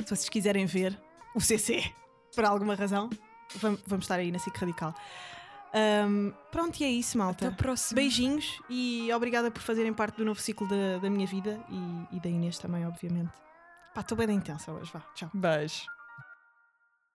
[0.00, 0.98] Se vocês quiserem ver
[1.34, 1.84] o CC,
[2.34, 3.08] por alguma razão,
[3.56, 4.94] vamos, vamos estar aí na SIC Radical.
[5.74, 7.46] Um, pronto, e é isso, malta.
[7.46, 7.96] Até o próximo.
[7.96, 12.20] Beijinhos e obrigada por fazerem parte do novo ciclo da, da minha vida e, e
[12.20, 13.32] da Inês também, obviamente.
[13.94, 15.30] Pá, estou bem da intensa hoje, vá, tchau.
[15.34, 15.97] Beijo.